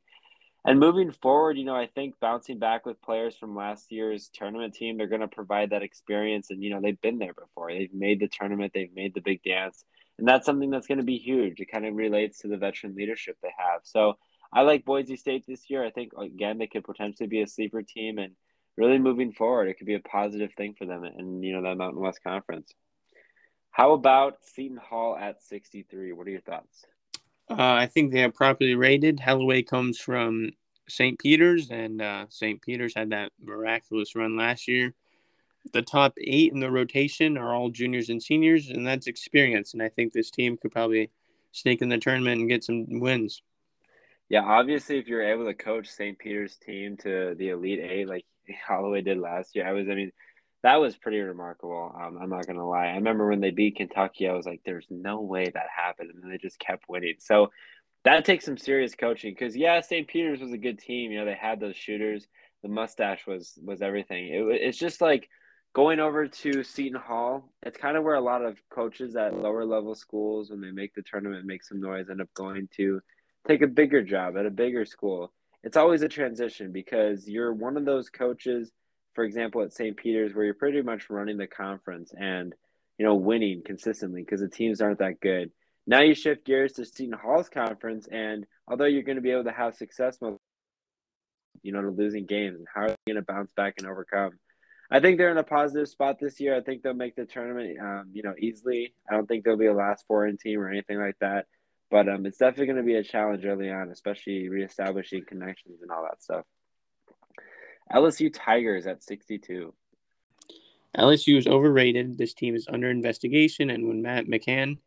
And 0.63 0.79
moving 0.79 1.11
forward, 1.11 1.57
you 1.57 1.65
know, 1.65 1.75
I 1.75 1.87
think 1.87 2.19
bouncing 2.19 2.59
back 2.59 2.85
with 2.85 3.01
players 3.01 3.35
from 3.35 3.55
last 3.55 3.91
year's 3.91 4.29
tournament 4.31 4.75
team, 4.75 4.97
they're 4.97 5.07
going 5.07 5.21
to 5.21 5.27
provide 5.27 5.71
that 5.71 5.81
experience. 5.81 6.51
And, 6.51 6.61
you 6.61 6.69
know, 6.69 6.79
they've 6.79 7.01
been 7.01 7.17
there 7.17 7.33
before. 7.33 7.71
They've 7.71 7.93
made 7.93 8.19
the 8.19 8.27
tournament, 8.27 8.71
they've 8.73 8.93
made 8.93 9.15
the 9.15 9.21
big 9.21 9.41
dance. 9.41 9.83
And 10.19 10.27
that's 10.27 10.45
something 10.45 10.69
that's 10.69 10.85
going 10.85 10.99
to 10.99 11.03
be 11.03 11.17
huge. 11.17 11.59
It 11.59 11.71
kind 11.71 11.85
of 11.85 11.95
relates 11.95 12.39
to 12.39 12.47
the 12.47 12.57
veteran 12.57 12.95
leadership 12.95 13.37
they 13.41 13.53
have. 13.57 13.81
So 13.83 14.17
I 14.53 14.61
like 14.61 14.85
Boise 14.85 15.15
State 15.15 15.45
this 15.47 15.67
year. 15.67 15.83
I 15.83 15.89
think, 15.89 16.11
again, 16.13 16.59
they 16.59 16.67
could 16.67 16.83
potentially 16.83 17.27
be 17.27 17.41
a 17.41 17.47
sleeper 17.47 17.81
team. 17.81 18.19
And 18.19 18.33
really 18.77 18.99
moving 18.99 19.31
forward, 19.31 19.67
it 19.67 19.79
could 19.79 19.87
be 19.87 19.95
a 19.95 19.99
positive 19.99 20.53
thing 20.53 20.75
for 20.77 20.85
them 20.85 21.03
and, 21.03 21.43
you 21.43 21.53
know, 21.53 21.63
that 21.63 21.77
Mountain 21.77 22.01
West 22.01 22.23
Conference. 22.23 22.71
How 23.71 23.93
about 23.93 24.35
Seton 24.43 24.77
Hall 24.77 25.17
at 25.17 25.41
63? 25.41 26.13
What 26.13 26.27
are 26.27 26.31
your 26.31 26.41
thoughts? 26.41 26.85
Uh, 27.51 27.73
I 27.73 27.87
think 27.87 28.11
they 28.11 28.23
are 28.23 28.31
properly 28.31 28.75
rated. 28.75 29.19
Holloway 29.19 29.61
comes 29.61 29.99
from 29.99 30.51
St. 30.87 31.19
Peter's, 31.19 31.69
and 31.69 32.01
uh, 32.01 32.25
St. 32.29 32.61
Peter's 32.61 32.95
had 32.95 33.09
that 33.11 33.31
miraculous 33.41 34.15
run 34.15 34.37
last 34.37 34.67
year. 34.67 34.93
The 35.73 35.81
top 35.81 36.13
eight 36.19 36.53
in 36.53 36.59
the 36.59 36.71
rotation 36.71 37.37
are 37.37 37.53
all 37.53 37.69
juniors 37.69 38.09
and 38.09 38.21
seniors, 38.21 38.69
and 38.69 38.85
that's 38.85 39.07
experience. 39.07 39.73
And 39.73 39.83
I 39.83 39.89
think 39.89 40.11
this 40.11 40.31
team 40.31 40.57
could 40.57 40.71
probably 40.71 41.11
sneak 41.51 41.81
in 41.81 41.89
the 41.89 41.97
tournament 41.97 42.39
and 42.39 42.49
get 42.49 42.63
some 42.63 42.99
wins. 42.99 43.41
Yeah, 44.29 44.43
obviously, 44.43 44.97
if 44.97 45.07
you're 45.07 45.29
able 45.29 45.45
to 45.45 45.53
coach 45.53 45.89
St. 45.89 46.17
Peter's 46.17 46.55
team 46.55 46.97
to 46.97 47.35
the 47.37 47.49
Elite 47.49 47.79
Eight 47.79 48.07
like 48.07 48.25
Holloway 48.65 49.01
did 49.01 49.17
last 49.17 49.55
year, 49.55 49.67
I 49.67 49.73
was, 49.73 49.87
I 49.89 49.95
mean, 49.95 50.11
that 50.63 50.75
was 50.75 50.95
pretty 50.95 51.19
remarkable. 51.19 51.93
Um, 51.95 52.17
I'm 52.21 52.29
not 52.29 52.47
gonna 52.47 52.67
lie. 52.67 52.87
I 52.87 52.95
remember 52.95 53.27
when 53.27 53.41
they 53.41 53.51
beat 53.51 53.77
Kentucky, 53.77 54.27
I 54.27 54.33
was 54.33 54.45
like, 54.45 54.61
"There's 54.63 54.87
no 54.89 55.21
way 55.21 55.45
that 55.45 55.67
happened," 55.75 56.11
and 56.13 56.31
they 56.31 56.37
just 56.37 56.59
kept 56.59 56.89
winning. 56.89 57.15
So 57.19 57.51
that 58.03 58.25
takes 58.25 58.45
some 58.45 58.57
serious 58.57 58.95
coaching. 58.95 59.33
Because 59.33 59.55
yeah, 59.55 59.81
St. 59.81 60.07
Peter's 60.07 60.41
was 60.41 60.53
a 60.53 60.57
good 60.57 60.79
team. 60.79 61.11
You 61.11 61.19
know, 61.19 61.25
they 61.25 61.35
had 61.35 61.59
those 61.59 61.75
shooters. 61.75 62.27
The 62.63 62.69
mustache 62.69 63.25
was 63.25 63.57
was 63.63 63.81
everything. 63.81 64.27
It, 64.27 64.61
it's 64.61 64.77
just 64.77 65.01
like 65.01 65.29
going 65.73 65.99
over 65.99 66.27
to 66.27 66.63
Seton 66.63 66.99
Hall. 66.99 67.51
It's 67.63 67.77
kind 67.77 67.97
of 67.97 68.03
where 68.03 68.15
a 68.15 68.21
lot 68.21 68.43
of 68.43 68.57
coaches 68.69 69.15
at 69.15 69.37
lower 69.37 69.65
level 69.65 69.95
schools, 69.95 70.49
when 70.51 70.61
they 70.61 70.71
make 70.71 70.93
the 70.93 71.01
tournament, 71.01 71.45
make 71.45 71.63
some 71.63 71.79
noise, 71.79 72.09
end 72.09 72.21
up 72.21 72.33
going 72.33 72.67
to 72.77 73.01
take 73.47 73.61
a 73.61 73.67
bigger 73.67 74.03
job 74.03 74.37
at 74.37 74.45
a 74.45 74.51
bigger 74.51 74.85
school. 74.85 75.31
It's 75.63 75.77
always 75.77 76.01
a 76.01 76.09
transition 76.09 76.71
because 76.71 77.27
you're 77.27 77.53
one 77.53 77.77
of 77.77 77.85
those 77.85 78.09
coaches 78.09 78.71
for 79.13 79.23
example, 79.23 79.61
at 79.61 79.73
St. 79.73 79.95
Peter's, 79.97 80.33
where 80.33 80.45
you're 80.45 80.53
pretty 80.53 80.81
much 80.81 81.09
running 81.09 81.37
the 81.37 81.47
conference 81.47 82.13
and 82.17 82.53
you 82.97 83.05
know 83.05 83.15
winning 83.15 83.61
consistently 83.65 84.21
because 84.21 84.41
the 84.41 84.49
teams 84.49 84.81
aren't 84.81 84.99
that 84.99 85.19
good. 85.19 85.51
Now 85.87 86.01
you 86.01 86.13
shift 86.13 86.45
gears 86.45 86.73
to 86.73 86.85
Seton 86.85 87.17
Hall's 87.19 87.49
conference, 87.49 88.07
and 88.11 88.45
although 88.67 88.85
you're 88.85 89.03
going 89.03 89.15
to 89.15 89.21
be 89.21 89.31
able 89.31 89.45
to 89.45 89.51
have 89.51 89.75
success, 89.75 90.17
you 91.63 91.71
know, 91.71 91.81
to 91.81 91.89
losing 91.89 92.25
games, 92.25 92.57
and 92.57 92.67
how 92.73 92.81
are 92.81 92.89
they 92.89 93.13
going 93.13 93.15
to 93.15 93.33
bounce 93.33 93.51
back 93.53 93.75
and 93.77 93.87
overcome? 93.87 94.31
I 94.93 94.99
think 94.99 95.17
they're 95.17 95.31
in 95.31 95.37
a 95.37 95.43
positive 95.43 95.87
spot 95.87 96.17
this 96.19 96.39
year. 96.41 96.55
I 96.55 96.61
think 96.61 96.83
they'll 96.83 96.93
make 96.93 97.15
the 97.15 97.25
tournament, 97.25 97.79
um, 97.79 98.09
you 98.11 98.23
know, 98.23 98.33
easily. 98.37 98.93
I 99.09 99.15
don't 99.15 99.25
think 99.25 99.45
they'll 99.45 99.57
be 99.57 99.67
a 99.67 99.73
last 99.73 100.05
four 100.05 100.27
in 100.27 100.37
team 100.37 100.59
or 100.59 100.69
anything 100.69 100.99
like 100.99 101.15
that. 101.21 101.45
But 101.89 102.09
um, 102.09 102.25
it's 102.25 102.37
definitely 102.37 102.67
going 102.67 102.77
to 102.77 102.83
be 102.83 102.95
a 102.95 103.03
challenge 103.03 103.45
early 103.45 103.69
on, 103.69 103.89
especially 103.89 104.49
reestablishing 104.49 105.23
connections 105.25 105.81
and 105.81 105.91
all 105.91 106.03
that 106.03 106.21
stuff. 106.21 106.45
LSU 107.93 108.31
Tigers 108.33 108.87
at 108.87 109.03
62. 109.03 109.73
LSU 110.97 111.37
is 111.37 111.47
overrated. 111.47 112.17
This 112.17 112.33
team 112.33 112.55
is 112.55 112.67
under 112.71 112.89
investigation, 112.89 113.69
and 113.69 113.87
when 113.87 114.01
Matt 114.01 114.27
McMahon 114.27 114.77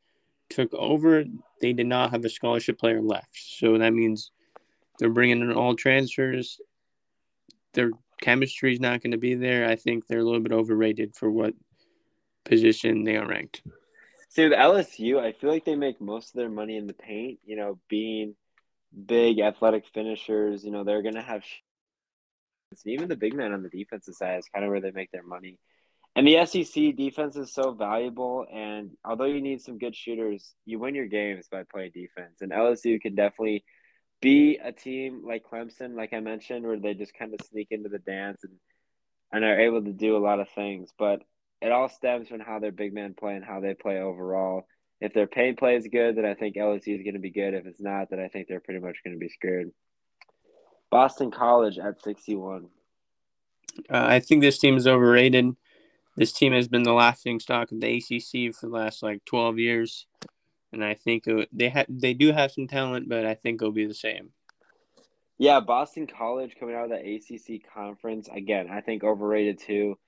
took 0.51 0.73
over, 0.75 1.25
they 1.61 1.73
did 1.73 1.87
not 1.87 2.11
have 2.11 2.25
a 2.25 2.29
scholarship 2.29 2.79
player 2.79 3.01
left. 3.01 3.35
So 3.35 3.79
that 3.79 3.95
means 3.95 4.31
they're 4.99 5.09
bringing 5.09 5.41
in 5.41 5.53
all 5.53 5.75
transfers. 5.75 6.61
Their 7.73 7.91
chemistry 8.21 8.73
is 8.73 8.81
not 8.81 9.03
going 9.03 9.13
to 9.13 9.19
be 9.19 9.35
there. 9.35 9.67
I 9.69 9.77
think 9.77 10.07
they're 10.07 10.21
a 10.21 10.25
little 10.25 10.41
bit 10.41 10.53
overrated 10.53 11.17
for 11.17 11.31
what 11.31 11.55
position 12.45 13.05
they 13.05 13.17
are 13.17 13.27
ranked. 13.27 13.63
See, 14.29 14.45
with 14.45 14.53
LSU, 14.53 15.19
I 15.19 15.33
feel 15.33 15.51
like 15.51 15.65
they 15.65 15.77
make 15.77 16.01
most 16.01 16.31
of 16.31 16.35
their 16.35 16.51
money 16.51 16.77
in 16.77 16.87
the 16.87 16.93
paint. 16.93 17.39
You 17.45 17.57
know, 17.57 17.79
being 17.89 18.35
big 19.07 19.41
athletic 19.41 19.85
finishers. 19.93 20.65
You 20.65 20.71
know, 20.71 20.85
they're 20.85 21.03
going 21.03 21.15
to 21.15 21.23
have 21.23 21.43
and 22.85 22.95
even 22.95 23.09
the 23.09 23.17
big 23.17 23.35
man 23.35 23.53
on 23.53 23.63
the 23.63 23.69
defensive 23.69 24.15
side 24.15 24.39
is 24.39 24.49
kind 24.53 24.65
of 24.65 24.71
where 24.71 24.81
they 24.81 24.91
make 24.91 25.11
their 25.13 25.23
money. 25.23 25.59
And 26.17 26.27
the 26.27 26.47
SEC 26.47 26.97
defense 26.97 27.37
is 27.37 27.53
so 27.53 27.73
valuable. 27.73 28.47
And 28.53 28.93
although 29.05 29.25
you 29.25 29.41
need 29.41 29.61
some 29.61 29.79
good 29.79 29.97
shooters, 29.97 30.55
you 30.65 30.79
win 30.79 30.95
your 30.95 31.07
games 31.07 31.49
by 31.51 31.65
playing 31.65 31.91
defense. 31.93 32.41
And 32.41 32.53
LSU 32.53 33.01
can 33.01 33.17
definitely 33.17 33.65
be 34.21 34.59
a 34.63 34.73
team 34.73 35.23
like 35.27 35.45
Clemson, 35.45 35.97
like 35.97 36.13
I 36.13 36.21
mentioned, 36.21 36.65
where 36.65 36.79
they 36.79 36.95
just 36.95 37.15
kind 37.19 37.35
of 37.35 37.45
sneak 37.47 37.69
into 37.71 37.89
the 37.89 37.99
dance 37.99 38.45
and 38.45 38.53
and 39.33 39.45
are 39.45 39.61
able 39.61 39.83
to 39.83 39.93
do 39.93 40.17
a 40.17 40.25
lot 40.25 40.39
of 40.39 40.49
things. 40.51 40.91
But 40.97 41.23
it 41.61 41.73
all 41.73 41.89
stems 41.89 42.29
from 42.29 42.41
how 42.41 42.61
their 42.61 42.71
big 42.71 42.95
men 42.95 43.15
play 43.19 43.35
and 43.35 43.45
how 43.45 43.61
they 43.61 43.75
play 43.75 43.99
overall. 43.99 44.67
If 45.01 45.13
their 45.13 45.27
paint 45.27 45.59
play 45.59 45.77
is 45.77 45.89
good, 45.89 46.17
then 46.17 46.25
I 46.25 46.35
think 46.35 46.55
LSU 46.55 46.97
is 46.97 47.03
going 47.03 47.15
to 47.15 47.21
be 47.21 47.33
good. 47.33 47.53
If 47.53 47.67
it's 47.67 47.81
not, 47.81 48.11
then 48.11 48.21
I 48.21 48.29
think 48.29 48.47
they're 48.47 48.61
pretty 48.61 48.81
much 48.81 48.99
going 49.05 49.15
to 49.15 49.19
be 49.19 49.29
screwed. 49.29 49.73
Boston 50.95 51.33
College 51.33 51.77
at 51.81 52.01
61. 52.05 52.69
Uh, 53.77 53.81
I 53.91 54.21
think 54.21 54.43
this 54.43 54.61
team 54.61 54.77
is 54.77 54.87
overrated. 54.87 55.57
This 56.17 56.33
team 56.33 56.53
has 56.53 56.69
been 56.69 56.85
the 56.85 56.93
laughing 56.93 57.41
stock 57.41 57.73
of 57.73 57.81
the 57.81 57.97
ACC 57.97 58.55
for 58.55 58.67
the 58.67 58.73
last 58.73 59.03
like 59.03 59.25
12 59.25 59.59
years, 59.59 60.07
and 60.73 60.85
I 60.85 60.95
think 60.95 61.27
it, 61.27 61.49
they 61.53 61.69
ha- 61.69 61.87
they 61.89 62.15
do 62.15 62.31
have 62.31 62.53
some 62.53 62.69
talent, 62.69 63.09
but 63.09 63.27
I 63.27 63.35
think 63.35 63.61
it'll 63.61 63.73
be 63.73 63.87
the 63.87 63.93
same. 63.93 64.31
Yeah, 65.37 65.59
Boston 65.59 66.07
College 66.07 66.55
coming 66.61 66.77
out 66.77 66.85
of 66.85 66.91
the 66.91 67.17
ACC 67.17 67.63
conference 67.75 68.29
again. 68.33 68.69
I 68.71 68.81
think 68.81 69.03
overrated 69.03 69.59
too. 69.59 69.99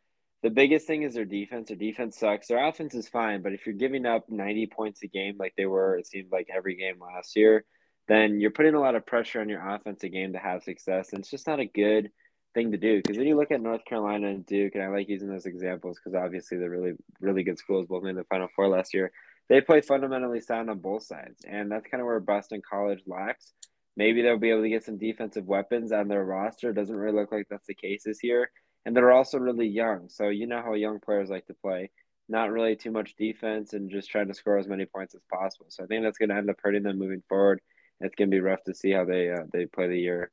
The 0.44 0.50
biggest 0.50 0.86
thing 0.86 1.02
is 1.02 1.14
their 1.14 1.24
defense. 1.24 1.66
Their 1.66 1.76
defense 1.76 2.16
sucks. 2.16 2.46
Their 2.46 2.64
offense 2.64 2.94
is 2.94 3.08
fine, 3.08 3.42
but 3.42 3.52
if 3.52 3.66
you're 3.66 3.74
giving 3.74 4.06
up 4.06 4.30
90 4.30 4.68
points 4.68 5.02
a 5.02 5.08
game 5.08 5.34
like 5.36 5.54
they 5.56 5.66
were, 5.66 5.98
it 5.98 6.06
seemed 6.06 6.30
like 6.30 6.46
every 6.48 6.76
game 6.76 7.00
last 7.00 7.34
year, 7.34 7.64
then 8.08 8.40
you're 8.40 8.50
putting 8.50 8.74
a 8.74 8.80
lot 8.80 8.94
of 8.94 9.06
pressure 9.06 9.40
on 9.40 9.48
your 9.48 9.66
offensive 9.68 10.12
game 10.12 10.32
to 10.32 10.38
have 10.38 10.62
success. 10.62 11.12
And 11.12 11.20
it's 11.20 11.30
just 11.30 11.46
not 11.46 11.60
a 11.60 11.66
good 11.66 12.10
thing 12.54 12.72
to 12.72 12.78
do 12.78 12.96
because 12.96 13.18
when 13.18 13.26
you 13.26 13.36
look 13.36 13.50
at 13.50 13.60
North 13.60 13.84
Carolina 13.84 14.28
and 14.28 14.46
Duke, 14.46 14.74
and 14.74 14.82
I 14.82 14.88
like 14.88 15.08
using 15.08 15.28
those 15.28 15.46
examples 15.46 15.98
because 15.98 16.16
obviously 16.16 16.58
they're 16.58 16.70
really, 16.70 16.92
really 17.20 17.42
good 17.42 17.58
schools, 17.58 17.86
both 17.86 18.02
made 18.02 18.16
the 18.16 18.24
Final 18.24 18.48
Four 18.54 18.68
last 18.68 18.94
year. 18.94 19.12
They 19.48 19.60
play 19.60 19.80
fundamentally 19.80 20.40
sound 20.40 20.70
on 20.70 20.78
both 20.78 21.04
sides. 21.04 21.44
And 21.46 21.70
that's 21.70 21.86
kind 21.86 22.00
of 22.00 22.06
where 22.06 22.18
Boston 22.20 22.62
College 22.68 23.02
lacks. 23.06 23.52
Maybe 23.96 24.22
they'll 24.22 24.38
be 24.38 24.50
able 24.50 24.62
to 24.62 24.68
get 24.68 24.84
some 24.84 24.98
defensive 24.98 25.46
weapons 25.46 25.92
on 25.92 26.08
their 26.08 26.24
roster. 26.24 26.70
It 26.70 26.74
doesn't 26.74 26.94
really 26.94 27.16
look 27.16 27.32
like 27.32 27.46
that's 27.48 27.66
the 27.66 27.74
case 27.74 28.02
this 28.04 28.22
year. 28.22 28.50
And 28.84 28.96
they're 28.96 29.12
also 29.12 29.38
really 29.38 29.68
young. 29.68 30.08
So 30.08 30.28
you 30.28 30.46
know 30.46 30.62
how 30.62 30.74
young 30.74 31.00
players 31.00 31.30
like 31.30 31.46
to 31.46 31.54
play. 31.54 31.90
Not 32.28 32.50
really 32.50 32.76
too 32.76 32.90
much 32.90 33.16
defense 33.16 33.72
and 33.72 33.90
just 33.90 34.10
trying 34.10 34.28
to 34.28 34.34
score 34.34 34.58
as 34.58 34.66
many 34.66 34.84
points 34.84 35.14
as 35.14 35.22
possible. 35.32 35.66
So 35.68 35.84
I 35.84 35.86
think 35.86 36.04
that's 36.04 36.18
going 36.18 36.28
to 36.28 36.36
end 36.36 36.50
up 36.50 36.56
hurting 36.62 36.82
them 36.82 36.98
moving 36.98 37.22
forward 37.28 37.60
it's 38.00 38.14
gonna 38.14 38.30
be 38.30 38.40
rough 38.40 38.62
to 38.64 38.74
see 38.74 38.90
how 38.90 39.04
they 39.04 39.30
uh, 39.30 39.44
they 39.52 39.66
play 39.66 39.88
the 39.88 39.98
year. 39.98 40.30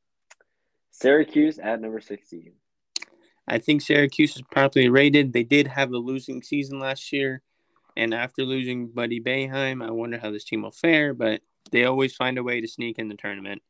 Syracuse 0.91 1.59
at 1.59 1.81
number 1.81 2.01
sixteen. 2.01 2.53
I 3.47 3.57
think 3.59 3.81
Syracuse 3.81 4.35
is 4.35 4.41
properly 4.41 4.89
rated. 4.89 5.33
They 5.33 5.43
did 5.43 5.67
have 5.67 5.91
a 5.91 5.97
losing 5.97 6.41
season 6.41 6.79
last 6.79 7.11
year, 7.11 7.41
and 7.97 8.13
after 8.13 8.43
losing 8.43 8.87
Buddy 8.87 9.19
Boeheim, 9.19 9.85
I 9.85 9.91
wonder 9.91 10.17
how 10.17 10.31
this 10.31 10.45
team 10.45 10.61
will 10.61 10.71
fare. 10.71 11.13
But 11.13 11.41
they 11.71 11.85
always 11.85 12.15
find 12.15 12.37
a 12.37 12.43
way 12.43 12.61
to 12.61 12.67
sneak 12.67 12.99
in 12.99 13.09
the 13.09 13.15
tournament 13.15 13.61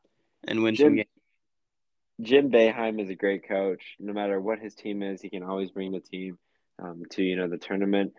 and 0.47 0.63
win 0.63 0.75
Jim, 0.75 0.87
some 0.87 0.95
games. 0.95 1.07
Jim 2.21 2.51
Boeheim 2.51 3.01
is 3.01 3.09
a 3.09 3.15
great 3.15 3.47
coach. 3.47 3.95
No 3.99 4.13
matter 4.13 4.39
what 4.39 4.59
his 4.59 4.75
team 4.75 5.01
is, 5.01 5.21
he 5.21 5.29
can 5.29 5.43
always 5.43 5.71
bring 5.71 5.91
the 5.91 5.99
team 5.99 6.37
um, 6.81 7.03
to 7.11 7.23
you 7.23 7.35
know 7.35 7.47
the 7.47 7.57
tournament. 7.57 8.13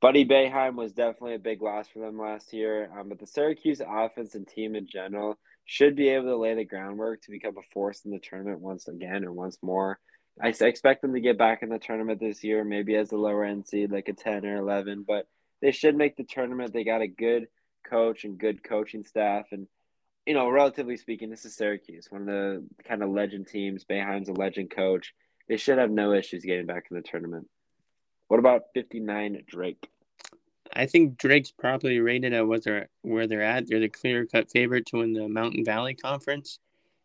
Buddy 0.00 0.24
Boeheim 0.24 0.76
was 0.76 0.92
definitely 0.92 1.34
a 1.34 1.38
big 1.38 1.60
loss 1.60 1.86
for 1.88 1.98
them 1.98 2.18
last 2.18 2.54
year. 2.54 2.90
Um, 2.98 3.10
but 3.10 3.18
the 3.18 3.26
Syracuse 3.26 3.82
offense 3.86 4.34
and 4.34 4.48
team 4.48 4.74
in 4.74 4.86
general 4.86 5.38
should 5.66 5.94
be 5.94 6.08
able 6.08 6.26
to 6.26 6.36
lay 6.36 6.54
the 6.54 6.64
groundwork 6.64 7.22
to 7.22 7.30
become 7.30 7.56
a 7.58 7.72
force 7.72 8.04
in 8.04 8.10
the 8.10 8.18
tournament 8.18 8.60
once 8.60 8.88
again 8.88 9.24
or 9.24 9.32
once 9.32 9.58
more. 9.62 10.00
I 10.42 10.48
expect 10.48 11.02
them 11.02 11.12
to 11.12 11.20
get 11.20 11.36
back 11.36 11.62
in 11.62 11.68
the 11.68 11.78
tournament 11.78 12.18
this 12.18 12.42
year, 12.42 12.64
maybe 12.64 12.96
as 12.96 13.12
a 13.12 13.16
lower 13.16 13.44
end 13.44 13.66
seed, 13.66 13.92
like 13.92 14.08
a 14.08 14.14
10 14.14 14.46
or 14.46 14.56
11, 14.56 15.04
but 15.06 15.26
they 15.60 15.70
should 15.70 15.96
make 15.96 16.16
the 16.16 16.24
tournament. 16.24 16.72
They 16.72 16.84
got 16.84 17.02
a 17.02 17.06
good 17.06 17.48
coach 17.84 18.24
and 18.24 18.38
good 18.38 18.64
coaching 18.64 19.04
staff. 19.04 19.46
And, 19.52 19.66
you 20.24 20.32
know, 20.32 20.48
relatively 20.48 20.96
speaking, 20.96 21.28
this 21.28 21.44
is 21.44 21.54
Syracuse, 21.54 22.06
one 22.08 22.22
of 22.22 22.26
the 22.26 22.64
kind 22.88 23.02
of 23.02 23.10
legend 23.10 23.48
teams. 23.48 23.84
Boeheim's 23.84 24.30
a 24.30 24.32
legend 24.32 24.70
coach. 24.70 25.14
They 25.46 25.58
should 25.58 25.78
have 25.78 25.90
no 25.90 26.14
issues 26.14 26.44
getting 26.44 26.66
back 26.66 26.86
in 26.90 26.96
the 26.96 27.02
tournament. 27.02 27.46
What 28.30 28.38
about 28.38 28.66
59 28.74 29.42
Drake? 29.48 29.88
I 30.72 30.86
think 30.86 31.18
Drake's 31.18 31.50
probably 31.50 31.98
rated 31.98 32.32
at 32.32 32.46
what 32.46 32.62
they're 32.62 32.88
where 33.02 33.26
they're 33.26 33.42
at. 33.42 33.66
They're 33.66 33.80
the 33.80 33.88
clear 33.88 34.24
cut 34.24 34.48
favorite 34.52 34.86
to 34.86 34.98
win 34.98 35.14
the 35.14 35.28
Mountain 35.28 35.64
Valley 35.64 35.94
Conference. 35.94 36.60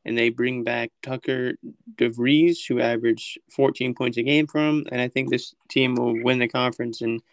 and 0.06 0.16
they 0.16 0.30
bring 0.30 0.64
back 0.64 0.92
Tucker 1.02 1.56
DeVries, 1.96 2.58
who 2.68 2.80
averaged 2.80 3.40
14 3.50 3.96
points 3.96 4.18
a 4.18 4.22
game 4.22 4.46
for 4.46 4.62
them. 4.62 4.86
And 4.92 5.02
I 5.02 5.08
think 5.08 5.32
this 5.32 5.56
team 5.68 5.96
will 5.96 6.14
win 6.22 6.38
the 6.38 6.48
conference 6.48 7.02
and 7.02 7.24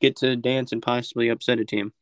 get 0.00 0.14
to 0.18 0.36
dance 0.36 0.70
and 0.70 0.80
possibly 0.80 1.28
upset 1.28 1.58
a 1.58 1.64
team. 1.64 1.92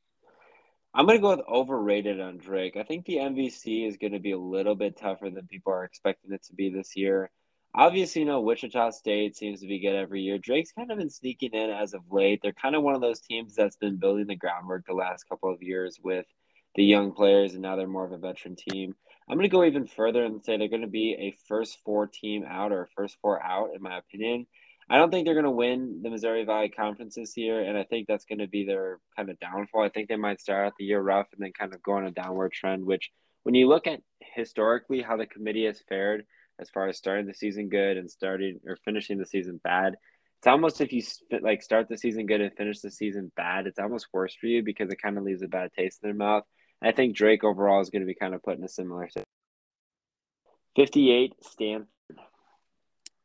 I'm 0.92 1.06
going 1.06 1.16
to 1.16 1.22
go 1.22 1.30
with 1.30 1.48
overrated 1.48 2.20
on 2.20 2.36
Drake. 2.36 2.76
I 2.76 2.82
think 2.82 3.06
the 3.06 3.16
MVC 3.16 3.88
is 3.88 3.96
going 3.96 4.12
to 4.12 4.20
be 4.20 4.32
a 4.32 4.38
little 4.38 4.74
bit 4.74 4.98
tougher 4.98 5.30
than 5.30 5.46
people 5.46 5.72
are 5.72 5.84
expecting 5.84 6.32
it 6.32 6.42
to 6.44 6.52
be 6.52 6.68
this 6.68 6.94
year. 6.94 7.30
Obviously, 7.74 8.20
you 8.20 8.26
know, 8.26 8.40
Wichita 8.40 8.90
State 8.90 9.34
seems 9.34 9.60
to 9.60 9.66
be 9.66 9.78
good 9.78 9.96
every 9.96 10.20
year. 10.20 10.36
Drake's 10.36 10.72
kind 10.72 10.90
of 10.90 10.98
been 10.98 11.08
sneaking 11.08 11.54
in 11.54 11.70
as 11.70 11.94
of 11.94 12.02
late. 12.10 12.40
They're 12.42 12.52
kind 12.52 12.76
of 12.76 12.82
one 12.82 12.94
of 12.94 13.00
those 13.00 13.20
teams 13.20 13.54
that's 13.54 13.76
been 13.76 13.96
building 13.96 14.26
the 14.26 14.36
groundwork 14.36 14.84
the 14.86 14.92
last 14.92 15.26
couple 15.26 15.50
of 15.50 15.62
years 15.62 15.98
with 16.02 16.26
the 16.74 16.84
young 16.84 17.12
players, 17.12 17.54
and 17.54 17.62
now 17.62 17.76
they're 17.76 17.86
more 17.86 18.04
of 18.04 18.12
a 18.12 18.18
veteran 18.18 18.56
team. 18.56 18.94
I'm 19.28 19.38
going 19.38 19.48
to 19.48 19.56
go 19.56 19.64
even 19.64 19.86
further 19.86 20.24
and 20.24 20.44
say 20.44 20.58
they're 20.58 20.68
going 20.68 20.82
to 20.82 20.86
be 20.86 21.14
a 21.14 21.36
first 21.48 21.78
four 21.82 22.06
team 22.06 22.44
out 22.46 22.72
or 22.72 22.90
first 22.94 23.16
four 23.22 23.42
out, 23.42 23.70
in 23.74 23.80
my 23.80 23.96
opinion. 23.96 24.46
I 24.90 24.98
don't 24.98 25.10
think 25.10 25.24
they're 25.24 25.34
going 25.34 25.44
to 25.44 25.50
win 25.50 26.00
the 26.02 26.10
Missouri 26.10 26.44
Valley 26.44 26.68
Conference 26.68 27.14
this 27.14 27.38
year, 27.38 27.62
and 27.62 27.78
I 27.78 27.84
think 27.84 28.06
that's 28.06 28.26
going 28.26 28.40
to 28.40 28.48
be 28.48 28.66
their 28.66 28.98
kind 29.16 29.30
of 29.30 29.40
downfall. 29.40 29.82
I 29.82 29.88
think 29.88 30.08
they 30.08 30.16
might 30.16 30.42
start 30.42 30.66
out 30.66 30.74
the 30.78 30.84
year 30.84 31.00
rough 31.00 31.28
and 31.32 31.42
then 31.42 31.52
kind 31.58 31.72
of 31.72 31.82
go 31.82 31.92
on 31.92 32.04
a 32.04 32.10
downward 32.10 32.52
trend. 32.52 32.84
Which, 32.84 33.10
when 33.44 33.54
you 33.54 33.68
look 33.68 33.86
at 33.86 34.02
historically 34.20 35.00
how 35.00 35.16
the 35.16 35.24
committee 35.24 35.64
has 35.64 35.80
fared 35.88 36.26
as 36.62 36.70
far 36.70 36.88
as 36.88 36.96
starting 36.96 37.26
the 37.26 37.34
season 37.34 37.68
good 37.68 37.98
and 37.98 38.10
starting 38.10 38.60
or 38.66 38.76
finishing 38.84 39.18
the 39.18 39.26
season 39.26 39.60
bad, 39.62 39.96
it's 40.38 40.46
almost 40.46 40.80
if 40.80 40.92
you 40.92 41.02
like 41.42 41.62
start 41.62 41.88
the 41.88 41.98
season 41.98 42.26
good 42.26 42.40
and 42.40 42.56
finish 42.56 42.80
the 42.80 42.90
season 42.90 43.30
bad, 43.36 43.66
it's 43.66 43.78
almost 43.78 44.08
worse 44.12 44.34
for 44.34 44.46
you 44.46 44.62
because 44.62 44.90
it 44.90 45.02
kind 45.02 45.18
of 45.18 45.24
leaves 45.24 45.42
a 45.42 45.48
bad 45.48 45.70
taste 45.76 46.00
in 46.02 46.08
their 46.08 46.16
mouth. 46.16 46.44
I 46.82 46.92
think 46.92 47.14
Drake 47.14 47.44
overall 47.44 47.80
is 47.80 47.90
going 47.90 48.02
to 48.02 48.06
be 48.06 48.14
kind 48.14 48.34
of 48.34 48.42
put 48.42 48.56
in 48.56 48.64
a 48.64 48.68
similar 48.68 49.08
situation. 49.08 49.26
58 50.74 51.34
Stanford. 51.42 51.88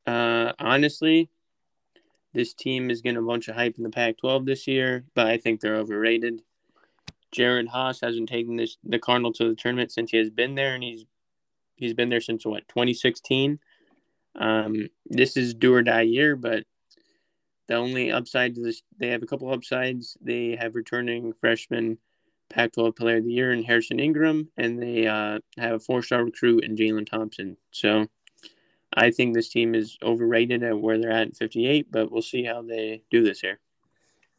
Uh, 0.06 0.54
honestly, 0.60 1.30
this 2.34 2.54
team 2.54 2.91
is 2.91 3.02
getting 3.02 3.17
a 3.17 3.21
bunch 3.21 3.47
of 3.47 3.56
hype 3.56 3.78
in 3.78 3.84
the 3.84 3.89
Pac 3.89 4.17
12 4.17 4.45
this 4.45 4.67
year, 4.67 5.06
but 5.15 5.28
I 5.28 5.38
think 5.38 5.60
they're 5.60 5.78
overrated. 5.78 6.41
Jerod 7.36 7.67
Haase 7.67 8.06
hasn't 8.06 8.30
taken 8.30 8.56
this 8.56 8.78
the 8.84 9.00
Cardinal 9.00 9.34
to 9.34 9.50
the 9.50 9.56
tournament 9.56 9.91
since 9.91 10.12
he 10.12 10.17
has 10.17 10.30
been 10.30 10.56
there, 10.56 10.76
and 10.76 10.84
he's 10.84 11.06
he's 11.77 11.93
been 11.93 12.09
there 12.09 12.21
since 12.21 12.45
what 12.45 12.67
2016. 12.67 13.59
Um, 14.35 14.87
this 15.05 15.37
is 15.37 15.53
do 15.53 15.73
or 15.73 15.81
die 15.81 16.01
year, 16.01 16.35
but 16.35 16.65
the 17.67 17.75
only 17.75 18.11
upside 18.11 18.55
to 18.55 18.61
this, 18.61 18.81
they 18.99 19.09
have 19.09 19.23
a 19.23 19.27
couple 19.27 19.51
upsides. 19.51 20.17
They 20.21 20.55
have 20.59 20.75
returning 20.75 21.33
freshman 21.33 21.97
Pac 22.49 22.73
12 22.73 22.95
Player 22.95 23.17
of 23.17 23.25
the 23.25 23.31
Year 23.31 23.51
in 23.51 23.63
Harrison 23.63 23.99
Ingram, 23.99 24.49
and 24.57 24.81
they 24.81 25.07
uh, 25.07 25.39
have 25.57 25.73
a 25.73 25.79
four 25.79 26.01
star 26.01 26.23
recruit 26.23 26.63
in 26.63 26.75
Jalen 26.75 27.09
Thompson. 27.09 27.57
So 27.71 28.07
I 28.93 29.11
think 29.11 29.33
this 29.33 29.49
team 29.49 29.75
is 29.75 29.97
overrated 30.01 30.63
at 30.63 30.79
where 30.79 30.97
they're 30.97 31.11
at 31.11 31.27
in 31.27 31.33
58, 31.33 31.91
but 31.91 32.11
we'll 32.11 32.21
see 32.21 32.43
how 32.43 32.61
they 32.61 33.03
do 33.11 33.23
this 33.23 33.41
here. 33.41 33.59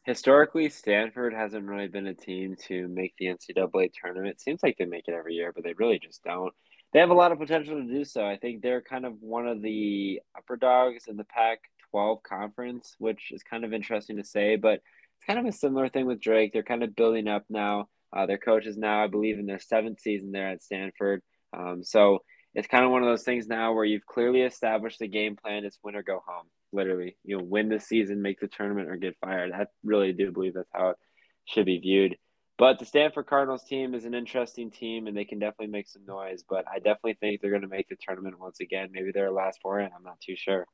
Historically, 0.03 0.69
Stanford 0.69 1.33
hasn't 1.33 1.67
really 1.67 1.87
been 1.87 2.07
a 2.07 2.13
team 2.15 2.55
to 2.67 2.87
make 2.87 3.13
the 3.17 3.27
NCAA 3.27 3.91
tournament. 3.93 4.35
It 4.35 4.41
seems 4.41 4.63
like 4.63 4.77
they 4.77 4.85
make 4.85 5.07
it 5.07 5.13
every 5.13 5.35
year, 5.35 5.51
but 5.53 5.63
they 5.63 5.73
really 5.73 5.99
just 5.99 6.23
don't. 6.23 6.53
They 6.91 6.99
have 6.99 7.11
a 7.11 7.15
lot 7.15 7.31
of 7.31 7.39
potential 7.39 7.75
to 7.75 7.83
do 7.83 8.03
so. 8.03 8.25
I 8.25 8.37
think 8.37 8.61
they're 8.61 8.81
kind 8.81 9.05
of 9.05 9.21
one 9.21 9.47
of 9.47 9.61
the 9.61 10.21
upper 10.37 10.57
dogs 10.57 11.05
in 11.07 11.17
the 11.17 11.23
Pac 11.23 11.59
12 11.91 12.23
conference, 12.23 12.95
which 12.97 13.31
is 13.31 13.43
kind 13.43 13.63
of 13.63 13.73
interesting 13.73 14.17
to 14.17 14.23
say, 14.23 14.55
but 14.55 14.75
it's 14.75 15.25
kind 15.27 15.39
of 15.39 15.45
a 15.45 15.51
similar 15.51 15.89
thing 15.89 16.05
with 16.05 16.21
Drake. 16.21 16.53
They're 16.53 16.63
kind 16.63 16.83
of 16.83 16.95
building 16.95 17.27
up 17.27 17.45
now. 17.49 17.89
Uh, 18.15 18.25
their 18.25 18.37
coach 18.37 18.65
is 18.65 18.77
now, 18.77 19.03
I 19.03 19.07
believe, 19.07 19.37
in 19.37 19.45
their 19.45 19.59
seventh 19.59 19.99
season 19.99 20.31
there 20.31 20.49
at 20.49 20.63
Stanford. 20.63 21.21
Um, 21.55 21.83
so 21.83 22.19
it's 22.55 22.67
kind 22.67 22.83
of 22.83 22.91
one 22.91 23.03
of 23.03 23.09
those 23.09 23.23
things 23.23 23.47
now 23.47 23.73
where 23.73 23.85
you've 23.85 24.05
clearly 24.05 24.41
established 24.41 24.99
the 24.99 25.07
game 25.07 25.35
plan. 25.35 25.65
It's 25.65 25.79
win 25.83 25.95
or 25.95 26.03
go 26.03 26.23
home. 26.25 26.45
Literally, 26.71 27.17
you 27.23 27.37
know, 27.37 27.43
win 27.43 27.69
the 27.69 27.79
season, 27.79 28.21
make 28.21 28.39
the 28.39 28.47
tournament, 28.47 28.89
or 28.89 28.95
get 28.95 29.17
fired. 29.21 29.51
I 29.51 29.65
really 29.83 30.13
do 30.13 30.31
believe 30.31 30.55
that's 30.55 30.69
how 30.73 30.89
it 30.89 30.97
should 31.45 31.65
be 31.65 31.79
viewed. 31.79 32.17
But 32.59 32.77
the 32.77 32.83
Stanford 32.83 33.25
Cardinals 33.25 33.63
team 33.63 33.95
is 33.95 34.03
an 34.03 34.13
interesting 34.13 34.69
team, 34.69 35.07
and 35.07 35.15
they 35.15 35.23
can 35.23 35.39
definitely 35.39 35.71
make 35.71 35.87
some 35.87 36.05
noise. 36.05 36.43
But 36.47 36.65
I 36.67 36.79
definitely 36.79 37.13
think 37.13 37.39
they're 37.39 37.51
going 37.51 37.61
to 37.61 37.69
make 37.69 37.87
the 37.87 37.95
tournament 37.95 38.37
once 38.37 38.59
again. 38.59 38.89
Maybe 38.91 39.11
they're 39.13 39.31
last 39.31 39.61
four 39.61 39.79
in. 39.79 39.89
I'm 39.95 40.03
not 40.03 40.19
too 40.19 40.35
sure. 40.35 40.67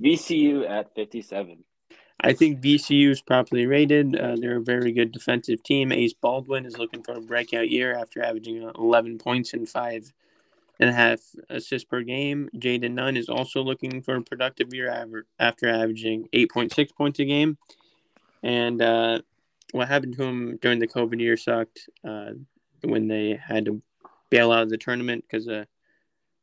VCU 0.00 0.68
at 0.70 0.94
57. 0.94 1.64
I 2.20 2.32
think 2.32 2.60
VCU 2.60 3.10
is 3.10 3.20
properly 3.20 3.66
rated. 3.66 4.16
Uh, 4.16 4.36
they're 4.36 4.58
a 4.58 4.62
very 4.62 4.92
good 4.92 5.10
defensive 5.10 5.60
team. 5.64 5.90
Ace 5.90 6.14
Baldwin 6.14 6.64
is 6.64 6.78
looking 6.78 7.02
for 7.02 7.14
a 7.14 7.20
breakout 7.20 7.68
year 7.68 7.92
after 7.98 8.22
averaging 8.22 8.70
11 8.78 9.18
points 9.18 9.54
in 9.54 9.66
five 9.66 10.12
and 10.78 10.88
a 10.88 10.92
half 10.92 11.18
assists 11.50 11.84
per 11.84 12.02
game. 12.02 12.48
Jayden 12.56 12.92
Nunn 12.92 13.16
is 13.16 13.28
also 13.28 13.60
looking 13.60 14.02
for 14.02 14.14
a 14.14 14.22
productive 14.22 14.72
year 14.72 14.88
after 15.40 15.68
averaging 15.68 16.28
8.6 16.32 16.94
points 16.94 17.18
a 17.18 17.24
game. 17.24 17.58
And 18.42 18.80
uh, 18.80 19.20
what 19.72 19.88
happened 19.88 20.16
to 20.16 20.24
him 20.24 20.58
during 20.60 20.78
the 20.78 20.88
COVID 20.88 21.20
year 21.20 21.36
sucked 21.36 21.88
uh, 22.06 22.30
when 22.82 23.08
they 23.08 23.38
had 23.42 23.64
to 23.66 23.82
bail 24.30 24.52
out 24.52 24.62
of 24.62 24.70
the 24.70 24.78
tournament 24.78 25.24
because 25.28 25.46
of 25.46 25.66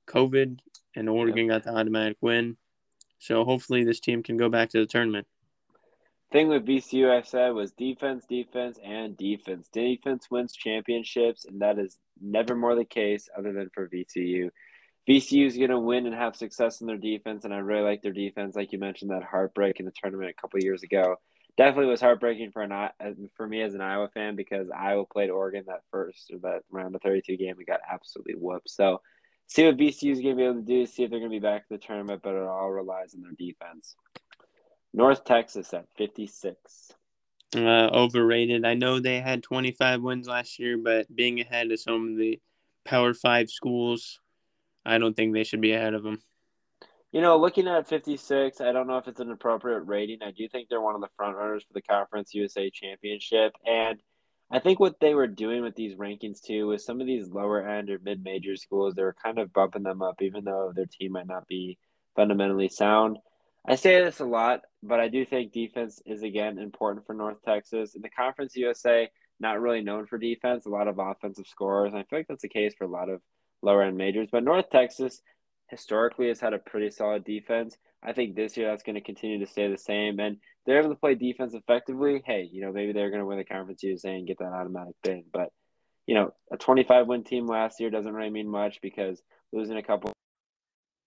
COVID, 0.08 0.60
and 0.96 1.10
Oregon 1.10 1.48
got 1.48 1.64
the 1.64 1.76
automatic 1.76 2.18
win. 2.22 2.58
So 3.20 3.46
hopefully 3.46 3.84
this 3.84 4.00
team 4.00 4.24
can 4.24 4.38
go 4.38 4.50
back 4.50 4.70
to 4.70 4.80
the 4.80 4.86
tournament. 4.86 5.28
Thing 6.32 6.50
with 6.50 6.66
VCU, 6.66 7.12
I 7.12 7.22
said, 7.22 7.50
was 7.50 7.72
defense, 7.72 8.26
defense, 8.28 8.80
and 8.84 9.16
defense. 9.16 9.70
Defense 9.72 10.30
wins 10.32 10.54
championships, 10.54 11.46
and 11.46 11.62
that 11.62 11.78
is 11.78 12.00
never 12.20 12.56
more 12.56 12.76
the 12.76 12.86
case 12.86 13.30
other 13.38 13.54
than 13.54 13.70
for 13.74 13.88
VCU. 13.88 14.50
VCU 15.08 15.46
is 15.46 15.58
going 15.58 15.70
to 15.70 15.80
win 15.80 16.08
and 16.08 16.16
have 16.16 16.36
success 16.36 16.82
in 16.82 16.88
their 16.88 16.98
defense, 16.98 17.46
and 17.46 17.54
I 17.54 17.58
really 17.58 17.84
like 17.84 18.02
their 18.02 18.14
defense. 18.14 18.56
Like 18.56 18.72
you 18.72 18.80
mentioned, 18.80 19.12
that 19.12 19.24
heartbreak 19.24 19.80
in 19.80 19.86
the 19.86 19.92
tournament 19.92 20.32
a 20.32 20.42
couple 20.42 20.60
years 20.60 20.82
ago 20.82 21.18
definitely 21.58 21.92
was 21.92 22.02
heartbreaking 22.02 22.52
for 22.52 22.62
an 22.62 22.90
for 23.36 23.48
me 23.48 23.62
as 23.62 23.74
an 23.74 23.82
Iowa 23.82 24.10
fan 24.10 24.36
because 24.36 24.70
Iowa 24.76 25.06
played 25.06 25.30
Oregon 25.30 25.66
that 25.68 25.82
first 25.92 26.32
or 26.32 26.40
that 26.40 26.64
round 26.72 26.96
of 26.96 27.02
32 27.02 27.38
game 27.38 27.58
and 27.58 27.66
got 27.66 27.82
absolutely 27.90 28.36
whooped. 28.36 28.70
So 28.70 29.02
see 29.48 29.66
what 29.66 29.78
VCU 29.78 30.12
is 30.12 30.22
going 30.22 30.36
to 30.36 30.38
be 30.38 30.44
able 30.44 30.56
to 30.56 30.62
do, 30.62 30.86
see 30.86 31.04
if 31.04 31.10
they're 31.10 31.20
going 31.20 31.32
to 31.32 31.36
be 31.36 31.40
back 31.40 31.66
in 31.70 31.76
the 31.76 31.86
tournament, 31.86 32.22
but 32.24 32.36
it 32.36 32.44
all 32.44 32.72
relies 32.72 33.14
on 33.14 33.22
their 33.22 33.32
defense. 33.32 33.96
North 34.94 35.24
Texas 35.24 35.74
at 35.74 35.86
56. 35.98 36.92
Uh, 37.56 37.60
overrated. 37.60 38.66
I 38.66 38.74
know 38.74 39.00
they 39.00 39.20
had 39.20 39.44
25 39.44 40.02
wins 40.02 40.28
last 40.28 40.58
year, 40.58 40.78
but 40.78 41.14
being 41.14 41.40
ahead 41.40 41.72
of 41.72 41.80
some 41.80 42.12
of 42.12 42.18
the 42.18 42.40
Power 42.84 43.14
Five 43.14 43.50
schools, 43.50 44.20
I 44.86 44.98
don't 44.98 45.16
think 45.16 45.34
they 45.34 45.44
should 45.44 45.62
be 45.62 45.74
ahead 45.74 45.94
of 45.94 46.04
them. 46.04 46.22
You 47.14 47.22
know, 47.22 47.38
looking 47.38 47.68
at 47.68 47.88
56, 47.88 48.60
I 48.60 48.72
don't 48.72 48.88
know 48.88 48.98
if 48.98 49.08
it's 49.08 49.20
an 49.20 49.30
appropriate 49.30 49.82
rating. 49.82 50.24
I 50.24 50.32
do 50.32 50.50
think 50.50 50.68
they're 50.68 50.82
one 50.82 50.96
of 50.96 51.02
the 51.02 51.10
front 51.16 51.38
runners 51.38 51.64
for 51.64 51.74
the 51.74 51.82
Conference 51.84 52.34
USA 52.34 52.72
Championship. 52.72 53.54
And 53.68 54.02
I 54.52 54.58
think 54.58 54.80
what 54.80 55.00
they 55.00 55.14
were 55.14 55.28
doing 55.28 55.62
with 55.62 55.76
these 55.76 55.96
rankings 55.96 56.42
too 56.42 56.66
was 56.66 56.84
some 56.84 57.00
of 57.00 57.06
these 57.06 57.30
lower 57.30 57.68
end 57.70 57.92
or 57.92 58.00
mid 58.04 58.24
major 58.24 58.56
schools, 58.56 58.96
they 58.96 59.04
were 59.04 59.16
kind 59.24 59.38
of 59.38 59.54
bumping 59.54 59.84
them 59.84 60.02
up, 60.02 60.24
even 60.24 60.44
though 60.44 60.74
their 60.76 60.88
team 60.88 61.12
might 61.12 61.28
not 61.28 61.48
be 61.48 61.78
fundamentally 62.16 62.68
sound. 62.68 63.20
I 63.64 63.76
say 63.76 64.04
this 64.04 64.20
a 64.20 64.26
lot, 64.26 64.62
but 64.82 65.00
I 65.00 65.08
do 65.08 65.24
think 65.24 65.54
defense 65.54 66.02
is 66.08 66.24
again 66.24 66.58
important 66.58 67.06
for 67.06 67.14
North 67.14 67.44
Texas. 67.46 67.94
In 67.94 68.02
the 68.02 68.10
Conference 68.10 68.56
USA, 68.56 69.08
not 69.40 69.62
really 69.62 69.82
known 69.82 70.08
for 70.08 70.18
defense, 70.18 70.66
a 70.66 70.70
lot 70.70 70.88
of 70.88 70.98
offensive 70.98 71.46
scorers. 71.46 71.94
And 71.94 72.00
I 72.00 72.06
feel 72.10 72.18
like 72.18 72.28
that's 72.28 72.42
the 72.42 72.50
case 72.50 72.74
for 72.76 72.86
a 72.86 72.92
lot 72.92 73.10
of 73.10 73.22
lower 73.62 73.84
end 73.84 73.98
majors. 73.98 74.30
But 74.32 74.44
North 74.44 74.72
Texas 74.72 75.22
historically 75.70 76.28
has 76.28 76.40
had 76.40 76.54
a 76.54 76.60
pretty 76.60 76.90
solid 76.90 77.24
defense. 77.24 77.78
I 78.04 78.14
think 78.14 78.36
this 78.36 78.58
year 78.58 78.70
that's 78.70 78.84
going 78.84 78.96
to 78.96 79.02
continue 79.02 79.40
to 79.40 79.52
stay 79.52 79.72
the 79.72 79.78
same. 79.78 80.20
And 80.20 80.38
they're 80.66 80.80
able 80.80 80.90
to 80.90 80.96
play 80.96 81.16
defense 81.16 81.54
effectively. 81.54 82.22
Hey, 82.26 82.50
you 82.52 82.62
know, 82.62 82.72
maybe 82.72 82.92
they're 82.92 83.10
going 83.10 83.22
to 83.22 83.26
win 83.26 83.38
the 83.38 83.46
Conference 83.46 83.84
USA 83.84 84.16
and 84.16 84.28
get 84.28 84.40
that 84.40 84.54
automatic 84.54 84.96
bid. 85.04 85.26
But, 85.32 85.50
you 86.06 86.16
know, 86.16 86.34
a 86.52 86.58
25 86.58 87.08
win 87.08 87.24
team 87.24 87.48
last 87.48 87.80
year 87.80 87.90
doesn't 87.90 88.14
really 88.14 88.30
mean 88.30 88.50
much 88.50 88.80
because 88.82 89.22
losing 89.52 89.78
a 89.78 89.84
couple 89.84 90.12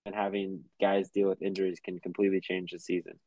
and 0.07 0.14
having 0.14 0.64
guys 0.81 1.11
deal 1.11 1.29
with 1.29 1.42
injuries 1.42 1.81
can 1.85 1.99
completely 1.99 2.40
change 2.40 2.71
the 2.71 2.79
season. 2.79 3.19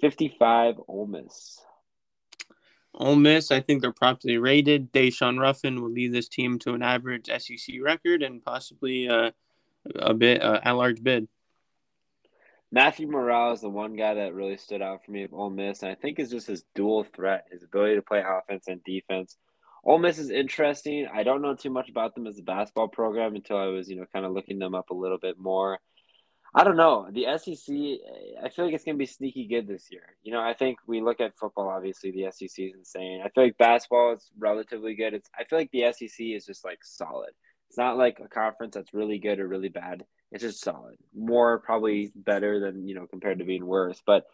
55 0.00 0.74
Ole 0.88 1.06
Miss. 1.06 1.60
Ole 2.94 3.16
Miss, 3.16 3.50
I 3.50 3.60
think 3.60 3.80
they're 3.80 3.92
properly 3.92 4.38
rated. 4.38 4.92
Daeshun 4.92 5.38
Ruffin 5.38 5.80
will 5.80 5.90
lead 5.90 6.12
this 6.12 6.28
team 6.28 6.58
to 6.60 6.74
an 6.74 6.82
average 6.82 7.26
SEC 7.26 7.76
record 7.80 8.22
and 8.22 8.42
possibly 8.42 9.08
uh, 9.08 9.30
a 9.96 10.14
bit 10.14 10.42
uh, 10.42 10.60
at 10.62 10.72
large 10.72 11.02
bid. 11.02 11.28
Matthew 12.70 13.06
Murrell 13.06 13.52
is 13.52 13.62
the 13.62 13.70
one 13.70 13.96
guy 13.96 14.14
that 14.14 14.34
really 14.34 14.58
stood 14.58 14.82
out 14.82 15.04
for 15.04 15.10
me 15.10 15.22
of 15.22 15.32
Ole 15.32 15.48
Miss, 15.48 15.82
and 15.82 15.90
I 15.90 15.94
think 15.94 16.18
is 16.18 16.30
just 16.30 16.46
his 16.46 16.64
dual 16.74 17.04
threat, 17.04 17.46
his 17.50 17.62
ability 17.62 17.94
to 17.94 18.02
play 18.02 18.22
offense 18.26 18.64
and 18.68 18.84
defense. 18.84 19.36
Ole 19.84 19.98
Miss 19.98 20.18
is 20.18 20.30
interesting. 20.30 21.08
I 21.12 21.22
don't 21.22 21.40
know 21.40 21.54
too 21.54 21.70
much 21.70 21.88
about 21.88 22.14
them 22.14 22.26
as 22.26 22.38
a 22.38 22.42
basketball 22.42 22.88
program 22.88 23.36
until 23.36 23.56
I 23.56 23.66
was, 23.68 23.88
you 23.88 23.96
know, 23.96 24.04
kind 24.12 24.26
of 24.26 24.32
looking 24.32 24.58
them 24.58 24.74
up 24.74 24.90
a 24.90 24.94
little 24.94 25.18
bit 25.18 25.38
more. 25.38 25.78
I 26.54 26.64
don't 26.64 26.76
know. 26.76 27.08
The 27.10 27.26
SEC, 27.38 27.74
I 28.42 28.48
feel 28.48 28.64
like 28.64 28.74
it's 28.74 28.84
going 28.84 28.96
to 28.96 28.98
be 28.98 29.06
sneaky 29.06 29.46
good 29.46 29.66
this 29.66 29.88
year. 29.90 30.16
You 30.22 30.32
know, 30.32 30.40
I 30.40 30.54
think 30.54 30.78
we 30.86 31.00
look 31.00 31.20
at 31.20 31.36
football, 31.36 31.68
obviously, 31.68 32.10
the 32.10 32.30
SEC 32.30 32.66
is 32.66 32.74
insane. 32.74 33.22
I 33.24 33.28
feel 33.28 33.44
like 33.44 33.58
basketball 33.58 34.14
is 34.14 34.30
relatively 34.38 34.94
good. 34.94 35.14
It's 35.14 35.30
I 35.38 35.44
feel 35.44 35.58
like 35.58 35.70
the 35.72 35.92
SEC 35.92 36.20
is 36.20 36.46
just 36.46 36.64
like 36.64 36.80
solid. 36.82 37.30
It's 37.68 37.78
not 37.78 37.98
like 37.98 38.20
a 38.20 38.28
conference 38.28 38.74
that's 38.74 38.94
really 38.94 39.18
good 39.18 39.40
or 39.40 39.48
really 39.48 39.68
bad. 39.68 40.04
It's 40.32 40.42
just 40.42 40.62
solid. 40.62 40.96
More 41.14 41.58
probably 41.58 42.10
better 42.14 42.60
than, 42.60 42.86
you 42.86 42.94
know, 42.94 43.06
compared 43.06 43.38
to 43.38 43.44
being 43.44 43.66
worse. 43.66 44.02
But 44.04 44.24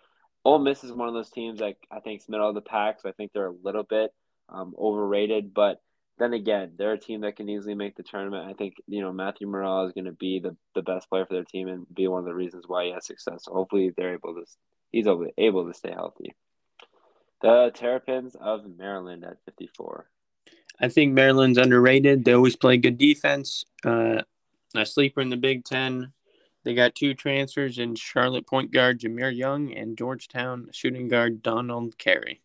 Ole 0.44 0.58
Miss 0.58 0.84
is 0.84 0.92
one 0.92 1.08
of 1.08 1.14
those 1.14 1.30
teams 1.30 1.60
that 1.60 1.76
I 1.90 2.00
think 2.00 2.20
is 2.20 2.28
middle 2.28 2.48
of 2.48 2.54
the 2.54 2.60
pack. 2.60 3.00
So 3.00 3.08
I 3.08 3.12
think 3.12 3.32
they're 3.32 3.46
a 3.46 3.56
little 3.62 3.82
bit 3.82 4.12
um, 4.48 4.74
overrated. 4.78 5.54
But 5.54 5.80
then 6.18 6.32
again, 6.32 6.72
they're 6.76 6.92
a 6.92 6.98
team 6.98 7.22
that 7.22 7.36
can 7.36 7.48
easily 7.48 7.74
make 7.74 7.96
the 7.96 8.02
tournament. 8.02 8.48
I 8.48 8.52
think, 8.52 8.74
you 8.86 9.00
know, 9.00 9.12
Matthew 9.12 9.48
Murrell 9.48 9.86
is 9.86 9.92
going 9.92 10.04
to 10.04 10.12
be 10.12 10.38
the, 10.38 10.56
the 10.74 10.82
best 10.82 11.08
player 11.08 11.26
for 11.26 11.34
their 11.34 11.44
team 11.44 11.68
and 11.68 11.86
be 11.92 12.06
one 12.06 12.20
of 12.20 12.26
the 12.26 12.34
reasons 12.34 12.64
why 12.66 12.86
he 12.86 12.92
has 12.92 13.06
success. 13.06 13.44
So 13.44 13.52
hopefully 13.52 13.92
they're 13.96 14.14
able 14.14 14.34
to, 14.34 14.44
he's 14.92 15.06
able, 15.06 15.26
able 15.38 15.66
to 15.66 15.74
stay 15.74 15.90
healthy. 15.90 16.34
The 17.42 17.72
Terrapins 17.74 18.36
of 18.36 18.64
Maryland 18.78 19.24
at 19.24 19.38
54. 19.44 20.08
I 20.80 20.88
think 20.88 21.12
Maryland's 21.12 21.58
underrated. 21.58 22.24
They 22.24 22.32
always 22.32 22.56
play 22.56 22.76
good 22.76 22.98
defense. 22.98 23.64
Uh, 23.84 24.22
a 24.74 24.84
sleeper 24.84 25.20
in 25.20 25.30
the 25.30 25.37
Big 25.37 25.64
Ten. 25.64 26.12
They 26.64 26.74
got 26.74 26.94
two 26.94 27.14
transfers 27.14 27.78
in 27.78 27.94
Charlotte 27.94 28.46
point 28.46 28.72
guard 28.72 29.00
Jahmir 29.00 29.34
Young 29.34 29.72
and 29.72 29.98
Georgetown 29.98 30.68
shooting 30.72 31.08
guard 31.08 31.42
Donald 31.42 31.98
Carey. 31.98 32.40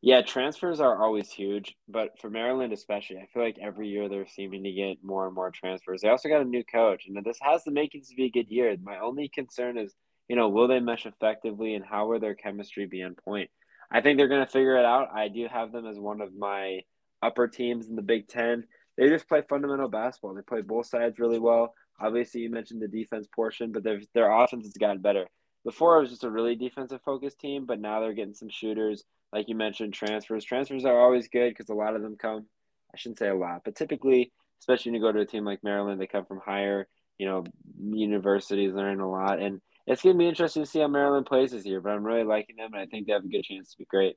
Yeah, 0.00 0.22
transfers 0.22 0.80
are 0.80 1.00
always 1.00 1.30
huge, 1.30 1.76
but 1.88 2.18
for 2.20 2.28
Maryland 2.28 2.72
especially, 2.72 3.18
I 3.18 3.26
feel 3.32 3.42
like 3.42 3.58
every 3.60 3.88
year 3.88 4.08
they're 4.08 4.26
seeming 4.26 4.64
to 4.64 4.72
get 4.72 5.04
more 5.04 5.26
and 5.26 5.34
more 5.34 5.52
transfers. 5.52 6.00
They 6.00 6.08
also 6.08 6.28
got 6.28 6.40
a 6.40 6.44
new 6.44 6.64
coach, 6.64 7.06
and 7.06 7.24
this 7.24 7.38
has 7.40 7.62
the 7.62 7.70
makings 7.70 8.08
to 8.08 8.16
be 8.16 8.24
a 8.24 8.30
good 8.30 8.50
year. 8.50 8.76
My 8.82 8.98
only 8.98 9.28
concern 9.28 9.78
is, 9.78 9.94
you 10.28 10.34
know, 10.34 10.48
will 10.48 10.66
they 10.66 10.80
mesh 10.80 11.06
effectively, 11.06 11.74
and 11.74 11.84
how 11.84 12.08
will 12.08 12.18
their 12.18 12.34
chemistry 12.34 12.86
be 12.86 13.02
on 13.02 13.14
point? 13.14 13.50
I 13.92 14.00
think 14.00 14.18
they're 14.18 14.26
going 14.26 14.44
to 14.44 14.50
figure 14.50 14.76
it 14.76 14.84
out. 14.84 15.10
I 15.14 15.28
do 15.28 15.46
have 15.46 15.70
them 15.70 15.86
as 15.86 15.98
one 15.98 16.20
of 16.20 16.34
my 16.34 16.80
upper 17.22 17.48
teams 17.48 17.88
in 17.88 17.96
the 17.96 18.02
Big 18.02 18.28
Ten. 18.28 18.64
They 18.96 19.08
just 19.08 19.28
play 19.28 19.42
fundamental 19.48 19.88
basketball. 19.88 20.34
They 20.34 20.42
play 20.42 20.60
both 20.60 20.86
sides 20.86 21.18
really 21.18 21.38
well. 21.38 21.74
Obviously, 22.00 22.40
you 22.40 22.50
mentioned 22.50 22.82
the 22.82 22.88
defense 22.88 23.26
portion, 23.34 23.72
but 23.72 23.84
their 23.84 24.00
their 24.14 24.30
offense 24.30 24.66
has 24.66 24.74
gotten 24.74 25.00
better. 25.00 25.26
Before 25.64 25.96
it 25.96 26.00
was 26.00 26.10
just 26.10 26.24
a 26.24 26.30
really 26.30 26.56
defensive 26.56 27.00
focused 27.04 27.38
team, 27.38 27.66
but 27.66 27.80
now 27.80 28.00
they're 28.00 28.12
getting 28.12 28.34
some 28.34 28.48
shooters. 28.48 29.04
Like 29.32 29.48
you 29.48 29.54
mentioned, 29.54 29.94
transfers. 29.94 30.44
Transfers 30.44 30.84
are 30.84 31.00
always 31.00 31.28
good 31.28 31.50
because 31.50 31.68
a 31.68 31.74
lot 31.74 31.94
of 31.94 32.02
them 32.02 32.16
come. 32.16 32.46
I 32.92 32.98
shouldn't 32.98 33.18
say 33.18 33.28
a 33.28 33.34
lot, 33.34 33.62
but 33.64 33.76
typically, 33.76 34.32
especially 34.60 34.90
when 34.90 35.00
you 35.00 35.06
go 35.06 35.12
to 35.12 35.20
a 35.20 35.26
team 35.26 35.44
like 35.44 35.64
Maryland, 35.64 36.00
they 36.00 36.06
come 36.06 36.26
from 36.26 36.40
higher, 36.44 36.86
you 37.16 37.26
know, 37.26 37.44
universities, 37.80 38.74
learning 38.74 39.00
a 39.00 39.10
lot, 39.10 39.40
and 39.40 39.60
it's 39.86 40.02
to 40.02 40.14
be 40.14 40.28
interesting 40.28 40.62
to 40.62 40.68
see 40.68 40.80
how 40.80 40.88
Maryland 40.88 41.26
plays 41.26 41.52
this 41.52 41.64
year. 41.64 41.80
But 41.80 41.90
I'm 41.90 42.04
really 42.04 42.24
liking 42.24 42.56
them, 42.56 42.72
and 42.72 42.82
I 42.82 42.86
think 42.86 43.06
they 43.06 43.12
have 43.12 43.24
a 43.24 43.28
good 43.28 43.44
chance 43.44 43.72
to 43.72 43.78
be 43.78 43.84
great. 43.84 44.16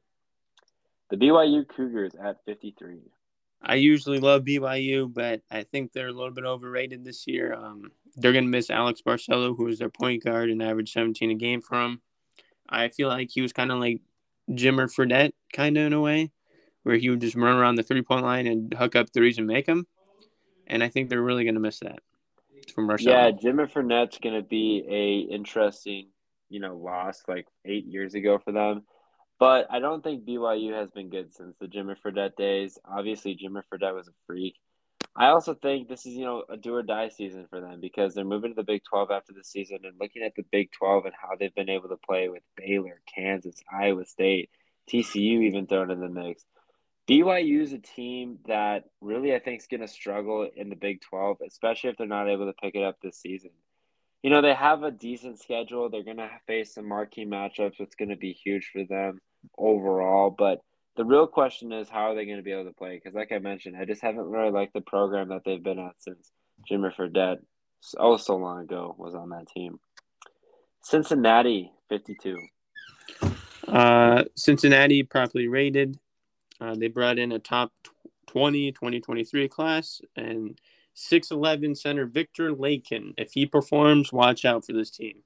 The 1.09 1.17
BYU 1.17 1.67
Cougars 1.67 2.13
at 2.15 2.43
53. 2.45 2.99
I 3.61 3.75
usually 3.75 4.19
love 4.19 4.43
BYU, 4.43 5.11
but 5.11 5.41
I 5.49 5.63
think 5.63 5.91
they're 5.91 6.07
a 6.07 6.13
little 6.13 6.31
bit 6.31 6.45
overrated 6.45 7.03
this 7.03 7.25
year. 7.27 7.53
Um, 7.53 7.91
they're 8.15 8.31
going 8.31 8.45
to 8.45 8.49
miss 8.49 8.69
Alex 8.69 9.01
Barcelo, 9.01 9.55
who 9.55 9.67
is 9.67 9.79
their 9.79 9.89
point 9.89 10.23
guard 10.23 10.49
and 10.49 10.61
averaged 10.61 10.93
17 10.93 11.31
a 11.31 11.35
game 11.35 11.61
for 11.61 11.69
from. 11.69 12.01
I 12.69 12.89
feel 12.89 13.07
like 13.07 13.29
he 13.31 13.41
was 13.41 13.53
kind 13.53 13.71
of 13.71 13.79
like 13.79 14.01
Jimmer 14.49 14.87
Fredette, 14.87 15.33
kind 15.53 15.77
of 15.77 15.85
in 15.85 15.93
a 15.93 16.01
way, 16.01 16.31
where 16.83 16.97
he 16.97 17.09
would 17.09 17.21
just 17.21 17.35
run 17.35 17.55
around 17.55 17.75
the 17.75 17.83
three 17.83 18.01
point 18.01 18.23
line 18.23 18.47
and 18.47 18.73
hook 18.73 18.95
up 18.95 19.11
threes 19.11 19.37
and 19.37 19.47
make 19.47 19.65
them. 19.65 19.87
And 20.67 20.83
I 20.83 20.89
think 20.89 21.09
they're 21.09 21.21
really 21.21 21.43
going 21.43 21.55
to 21.55 21.61
miss 21.61 21.79
that 21.79 21.99
from 22.73 22.87
Barcelo. 22.87 23.05
Yeah, 23.05 23.31
Jimmer 23.31 23.71
Fredette's 23.71 24.17
going 24.17 24.35
to 24.35 24.47
be 24.47 24.83
a 24.89 25.33
interesting, 25.33 26.07
you 26.49 26.59
know, 26.59 26.75
loss 26.75 27.23
like 27.27 27.47
eight 27.65 27.85
years 27.85 28.15
ago 28.15 28.39
for 28.39 28.51
them 28.51 28.83
but 29.39 29.67
I 29.69 29.79
don't 29.79 30.03
think 30.03 30.25
BYU 30.25 30.73
has 30.73 30.91
been 30.91 31.09
good 31.09 31.33
since 31.33 31.55
the 31.59 31.67
Jimmer 31.67 31.95
Fredette 32.03 32.35
days. 32.35 32.77
Obviously, 32.85 33.35
Jimmer 33.35 33.63
Fredette 33.71 33.95
was 33.95 34.07
a 34.07 34.13
freak. 34.25 34.55
I 35.15 35.27
also 35.27 35.53
think 35.53 35.87
this 35.87 36.05
is, 36.05 36.13
you 36.13 36.25
know, 36.25 36.43
a 36.49 36.57
do 36.57 36.75
or 36.75 36.83
die 36.83 37.09
season 37.09 37.47
for 37.49 37.61
them 37.61 37.79
because 37.79 38.13
they're 38.13 38.25
moving 38.25 38.51
to 38.51 38.55
the 38.55 38.63
Big 38.63 38.81
12 38.89 39.11
after 39.11 39.33
the 39.33 39.43
season 39.43 39.79
and 39.83 39.95
looking 39.99 40.23
at 40.23 40.33
the 40.35 40.43
Big 40.51 40.71
12 40.73 41.05
and 41.05 41.13
how 41.19 41.35
they've 41.37 41.55
been 41.55 41.69
able 41.69 41.89
to 41.89 41.97
play 41.97 42.27
with 42.27 42.43
Baylor, 42.57 43.01
Kansas, 43.13 43.55
Iowa 43.71 44.05
State, 44.05 44.49
TCU 44.89 45.43
even 45.43 45.67
thrown 45.67 45.91
in 45.91 46.01
the 46.01 46.09
mix. 46.09 46.43
BYU 47.07 47.61
is 47.61 47.71
a 47.71 47.77
team 47.77 48.39
that 48.47 48.85
really 48.99 49.33
I 49.33 49.39
think 49.39 49.61
is 49.61 49.67
going 49.67 49.81
to 49.81 49.87
struggle 49.87 50.49
in 50.53 50.69
the 50.69 50.75
Big 50.75 51.01
12, 51.01 51.37
especially 51.47 51.91
if 51.91 51.97
they're 51.97 52.07
not 52.07 52.29
able 52.29 52.47
to 52.47 52.53
pick 52.53 52.75
it 52.75 52.83
up 52.83 52.97
this 53.01 53.19
season 53.19 53.51
you 54.25 54.31
know, 54.31 54.41
they 54.41 54.55
have 54.55 54.81
a 54.81 54.89
decent 54.89 55.39
schedule. 55.39 55.87
They're 55.87 56.01
going 56.01 56.17
to 56.17 56.31
face 56.47 56.73
some 56.73 56.89
marquee 56.89 57.27
matchups. 57.27 57.79
It's 57.79 57.93
going 57.93 58.09
to 58.09 58.15
be 58.15 58.33
huge 58.33 58.71
for 58.73 58.83
them 58.83 59.21
overall. 59.55 60.31
But 60.35 60.61
the 60.97 61.05
real 61.05 61.27
question 61.27 61.71
is, 61.71 61.89
how 61.89 62.09
are 62.09 62.15
they 62.15 62.25
going 62.25 62.37
to 62.37 62.43
be 62.43 62.51
able 62.51 62.65
to 62.65 62.73
play? 62.73 62.95
Because, 62.95 63.13
like 63.13 63.31
I 63.31 63.37
mentioned, 63.37 63.77
I 63.77 63.85
just 63.85 64.01
haven't 64.01 64.25
really 64.25 64.49
liked 64.49 64.73
the 64.73 64.81
program 64.81 65.29
that 65.29 65.43
they've 65.45 65.61
been 65.61 65.77
at 65.77 65.93
since 65.99 66.31
Jimmer 66.67 66.91
Fredette, 66.91 67.37
oh, 67.99 68.17
so 68.17 68.35
long 68.35 68.61
ago, 68.61 68.95
was 68.97 69.13
on 69.13 69.29
that 69.29 69.47
team. 69.47 69.79
Cincinnati, 70.81 71.71
52. 71.89 72.39
Uh, 73.67 74.23
Cincinnati 74.35 75.03
properly 75.03 75.47
rated. 75.47 75.99
Uh, 76.59 76.73
they 76.73 76.87
brought 76.87 77.19
in 77.19 77.31
a 77.31 77.37
top 77.37 77.73
20 78.25 78.71
2023 78.71 79.47
class 79.49 80.01
and– 80.15 80.59
6'11 80.95 81.77
center 81.77 82.05
Viktor 82.05 82.51
Lakhin. 82.51 83.13
If 83.17 83.33
he 83.33 83.45
performs, 83.45 84.13
watch 84.13 84.45
out 84.45 84.65
for 84.65 84.73
this 84.73 84.89
team. 84.89 85.23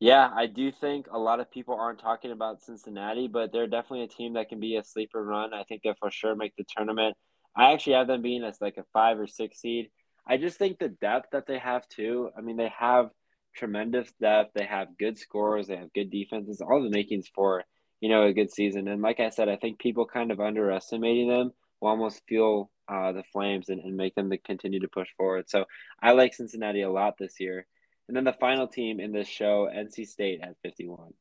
Yeah, 0.00 0.30
I 0.32 0.46
do 0.46 0.70
think 0.70 1.06
a 1.10 1.18
lot 1.18 1.40
of 1.40 1.50
people 1.50 1.74
aren't 1.74 1.98
talking 1.98 2.30
about 2.30 2.62
Cincinnati, 2.62 3.26
but 3.26 3.52
they're 3.52 3.66
definitely 3.66 4.04
a 4.04 4.08
team 4.08 4.34
that 4.34 4.48
can 4.48 4.60
be 4.60 4.76
a 4.76 4.84
sleeper 4.84 5.24
run. 5.24 5.52
I 5.52 5.64
think 5.64 5.82
they'll 5.82 5.94
for 5.98 6.10
sure 6.10 6.36
make 6.36 6.54
the 6.56 6.64
tournament. 6.76 7.16
I 7.56 7.72
actually 7.72 7.94
have 7.94 8.06
them 8.06 8.22
being 8.22 8.44
as 8.44 8.60
like 8.60 8.76
a 8.76 8.84
five 8.92 9.18
or 9.18 9.26
six 9.26 9.60
seed. 9.60 9.90
I 10.24 10.36
just 10.36 10.58
think 10.58 10.78
the 10.78 10.90
depth 10.90 11.30
that 11.32 11.46
they 11.46 11.58
have 11.58 11.88
too. 11.88 12.30
I 12.36 12.42
mean, 12.42 12.56
they 12.56 12.70
have 12.78 13.10
tremendous 13.56 14.12
depth. 14.20 14.52
They 14.54 14.66
have 14.66 14.96
good 14.98 15.18
scores. 15.18 15.66
They 15.66 15.76
have 15.76 15.92
good 15.92 16.10
defenses. 16.10 16.60
All 16.60 16.82
the 16.82 16.90
makings 16.90 17.28
for 17.34 17.64
you 18.00 18.08
know 18.08 18.24
a 18.24 18.32
good 18.32 18.52
season. 18.52 18.86
And 18.86 19.02
like 19.02 19.18
I 19.18 19.30
said, 19.30 19.48
I 19.48 19.56
think 19.56 19.80
people 19.80 20.06
kind 20.06 20.30
of 20.30 20.38
underestimating 20.38 21.28
them 21.28 21.52
will 21.80 21.90
almost 21.90 22.22
fuel 22.26 22.70
uh, 22.88 23.12
the 23.12 23.22
Flames 23.32 23.68
and, 23.68 23.80
and 23.80 23.96
make 23.96 24.14
them 24.14 24.30
to 24.30 24.38
continue 24.38 24.80
to 24.80 24.88
push 24.88 25.08
forward. 25.16 25.48
So 25.48 25.66
I 26.02 26.12
like 26.12 26.34
Cincinnati 26.34 26.82
a 26.82 26.90
lot 26.90 27.18
this 27.18 27.38
year. 27.38 27.66
And 28.08 28.16
then 28.16 28.24
the 28.24 28.32
final 28.32 28.66
team 28.66 29.00
in 29.00 29.12
this 29.12 29.28
show, 29.28 29.68
NC 29.72 30.08
State 30.08 30.40
at 30.42 30.56
51. 30.62 31.12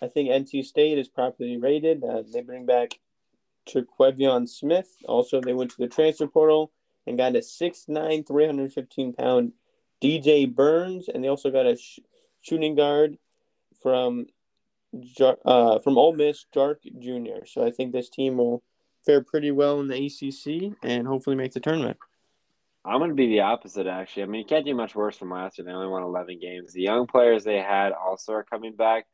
I 0.00 0.08
think 0.08 0.30
NC 0.30 0.64
State 0.64 0.98
is 0.98 1.08
properly 1.08 1.56
rated. 1.56 2.04
Uh, 2.04 2.22
they 2.32 2.40
bring 2.40 2.66
back 2.66 2.92
Terquavion 3.66 4.48
Smith. 4.48 4.88
Also, 5.06 5.40
they 5.40 5.52
went 5.52 5.72
to 5.72 5.78
the 5.78 5.88
transfer 5.88 6.26
portal 6.26 6.72
and 7.06 7.18
got 7.18 7.36
a 7.36 7.40
6'9", 7.40 8.26
315 8.26 9.12
pound 9.12 9.52
DJ 10.02 10.52
Burns, 10.52 11.08
and 11.08 11.22
they 11.22 11.28
also 11.28 11.50
got 11.50 11.66
a 11.66 11.76
sh- 11.76 12.00
shooting 12.42 12.74
guard 12.74 13.18
from 13.82 14.26
uh, 15.20 15.80
from 15.80 15.98
Ole 15.98 16.14
Miss, 16.14 16.46
Jarkel 16.54 17.00
Joiner 17.00 17.46
So 17.46 17.66
I 17.66 17.72
think 17.72 17.92
this 17.92 18.08
team 18.08 18.36
will 18.36 18.62
fare 19.04 19.22
pretty 19.22 19.50
well 19.50 19.80
in 19.80 19.88
the 19.88 20.06
ACC 20.06 20.76
and 20.82 21.06
hopefully 21.06 21.36
make 21.36 21.52
the 21.52 21.60
tournament. 21.60 21.96
I'm 22.84 22.98
going 22.98 23.10
to 23.10 23.16
be 23.16 23.28
the 23.28 23.40
opposite, 23.40 23.86
actually. 23.86 24.24
I 24.24 24.26
mean, 24.26 24.40
you 24.40 24.46
can't 24.46 24.66
do 24.66 24.74
much 24.74 24.94
worse 24.94 25.16
from 25.16 25.30
last 25.30 25.56
year. 25.56 25.64
They 25.64 25.72
only 25.72 25.88
won 25.88 26.02
11 26.02 26.38
games. 26.38 26.72
The 26.72 26.82
young 26.82 27.06
players 27.06 27.42
they 27.42 27.56
had 27.56 27.92
also 27.92 28.34
are 28.34 28.44
coming 28.44 28.74
back. 28.74 29.06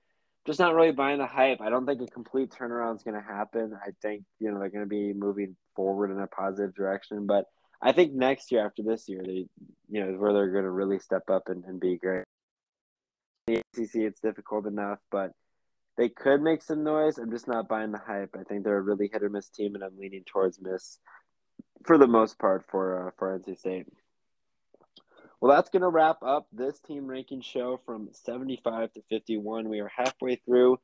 Just 0.44 0.58
not 0.58 0.74
really 0.74 0.90
buying 0.90 1.18
the 1.18 1.26
hype. 1.26 1.60
I 1.60 1.70
don't 1.70 1.86
think 1.86 2.00
a 2.00 2.06
complete 2.06 2.50
turnaround 2.50 2.96
is 2.96 3.02
going 3.04 3.14
to 3.14 3.22
happen. 3.22 3.78
I 3.80 3.90
think, 4.02 4.24
you 4.40 4.50
know, 4.50 4.58
they're 4.58 4.70
going 4.70 4.84
to 4.84 4.88
be 4.88 5.12
moving 5.12 5.54
forward 5.76 6.10
in 6.10 6.18
a 6.18 6.26
positive 6.26 6.74
direction. 6.74 7.26
But 7.26 7.44
I 7.80 7.92
think 7.92 8.12
next 8.12 8.50
year, 8.50 8.66
after 8.66 8.82
this 8.82 9.08
year, 9.08 9.22
they, 9.24 9.46
you 9.88 10.00
know, 10.02 10.10
is 10.10 10.18
where 10.18 10.32
they're 10.32 10.50
going 10.50 10.64
to 10.64 10.70
really 10.70 10.98
step 10.98 11.30
up 11.30 11.44
and, 11.46 11.64
and 11.64 11.78
be 11.78 11.96
great. 11.96 12.24
The 13.46 13.58
ACC, 13.58 13.96
it's 13.96 14.20
difficult 14.20 14.66
enough, 14.66 14.98
but 15.12 15.30
they 16.00 16.08
could 16.08 16.40
make 16.40 16.62
some 16.62 16.82
noise. 16.82 17.18
I'm 17.18 17.30
just 17.30 17.46
not 17.46 17.68
buying 17.68 17.92
the 17.92 17.98
hype. 17.98 18.34
I 18.34 18.42
think 18.44 18.64
they're 18.64 18.78
a 18.78 18.80
really 18.80 19.10
hit 19.12 19.22
or 19.22 19.28
miss 19.28 19.50
team, 19.50 19.74
and 19.74 19.84
I'm 19.84 19.98
leaning 19.98 20.24
towards 20.24 20.58
miss 20.58 20.96
for 21.84 21.98
the 21.98 22.06
most 22.06 22.38
part 22.38 22.64
for 22.70 23.08
uh, 23.08 23.10
for 23.18 23.38
NC 23.38 23.58
State. 23.58 23.86
Well, 25.42 25.54
that's 25.54 25.68
going 25.68 25.82
to 25.82 25.90
wrap 25.90 26.22
up 26.22 26.46
this 26.54 26.80
team 26.80 27.06
ranking 27.06 27.42
show 27.42 27.80
from 27.84 28.08
75 28.12 28.94
to 28.94 29.02
51. 29.10 29.68
We 29.68 29.80
are 29.80 29.90
halfway 29.94 30.36
through. 30.36 30.78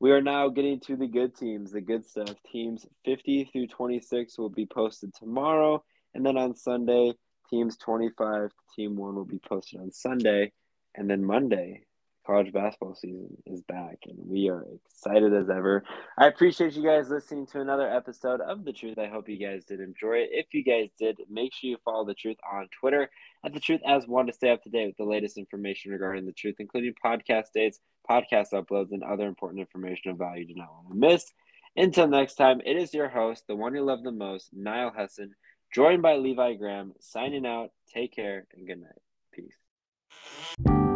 We 0.00 0.10
are 0.10 0.20
now 0.20 0.50
getting 0.50 0.80
to 0.80 0.96
the 0.96 1.06
good 1.06 1.34
teams, 1.34 1.72
the 1.72 1.80
good 1.80 2.04
stuff. 2.04 2.34
Teams 2.52 2.84
50 3.06 3.48
through 3.50 3.68
26 3.68 4.36
will 4.36 4.50
be 4.50 4.66
posted 4.66 5.14
tomorrow, 5.14 5.82
and 6.12 6.26
then 6.26 6.36
on 6.36 6.54
Sunday, 6.54 7.14
teams 7.48 7.78
25 7.78 8.50
to 8.50 8.54
team 8.76 8.96
1 8.96 9.14
will 9.14 9.24
be 9.24 9.40
posted 9.48 9.80
on 9.80 9.92
Sunday, 9.92 10.52
and 10.94 11.08
then 11.08 11.24
Monday, 11.24 11.84
college 12.28 12.52
basketball 12.52 12.94
season 12.94 13.26
is 13.46 13.62
back 13.62 13.96
and 14.06 14.18
we 14.18 14.50
are 14.50 14.66
excited 14.84 15.32
as 15.32 15.48
ever. 15.48 15.82
I 16.18 16.26
appreciate 16.26 16.74
you 16.74 16.84
guys 16.84 17.08
listening 17.08 17.46
to 17.46 17.60
another 17.62 17.90
episode 17.90 18.42
of 18.42 18.66
The 18.66 18.72
Truth. 18.72 18.98
I 18.98 19.06
hope 19.06 19.30
you 19.30 19.38
guys 19.38 19.64
did 19.64 19.80
enjoy 19.80 20.18
it. 20.18 20.28
If 20.32 20.52
you 20.52 20.62
guys 20.62 20.90
did, 20.98 21.16
make 21.30 21.54
sure 21.54 21.70
you 21.70 21.78
follow 21.82 22.04
The 22.04 22.12
Truth 22.12 22.36
on 22.52 22.68
Twitter 22.78 23.08
at 23.46 23.54
The 23.54 23.60
Truth 23.60 23.80
as 23.86 24.06
one 24.06 24.26
to 24.26 24.34
stay 24.34 24.50
up 24.50 24.62
to 24.64 24.68
date 24.68 24.88
with 24.88 24.98
the 24.98 25.04
latest 25.04 25.38
information 25.38 25.90
regarding 25.90 26.26
The 26.26 26.32
Truth, 26.32 26.56
including 26.58 26.92
podcast 27.02 27.46
dates, 27.54 27.80
podcast 28.08 28.52
uploads, 28.52 28.92
and 28.92 29.02
other 29.02 29.26
important 29.26 29.60
information 29.60 30.10
of 30.10 30.18
value 30.18 30.42
you 30.42 30.54
do 30.54 30.60
not 30.60 30.68
want 30.70 30.88
to 30.90 30.96
miss. 30.96 31.32
Until 31.76 32.08
next 32.08 32.34
time, 32.34 32.60
it 32.66 32.76
is 32.76 32.92
your 32.92 33.08
host, 33.08 33.44
the 33.48 33.56
one 33.56 33.74
you 33.74 33.82
love 33.82 34.02
the 34.02 34.12
most, 34.12 34.50
Niall 34.52 34.92
Hessen, 34.94 35.30
joined 35.72 36.02
by 36.02 36.16
Levi 36.16 36.54
Graham, 36.56 36.92
signing 37.00 37.46
out. 37.46 37.70
Take 37.94 38.14
care 38.14 38.46
and 38.54 38.66
good 38.66 38.82
night. 38.82 39.00
Peace. 39.32 40.87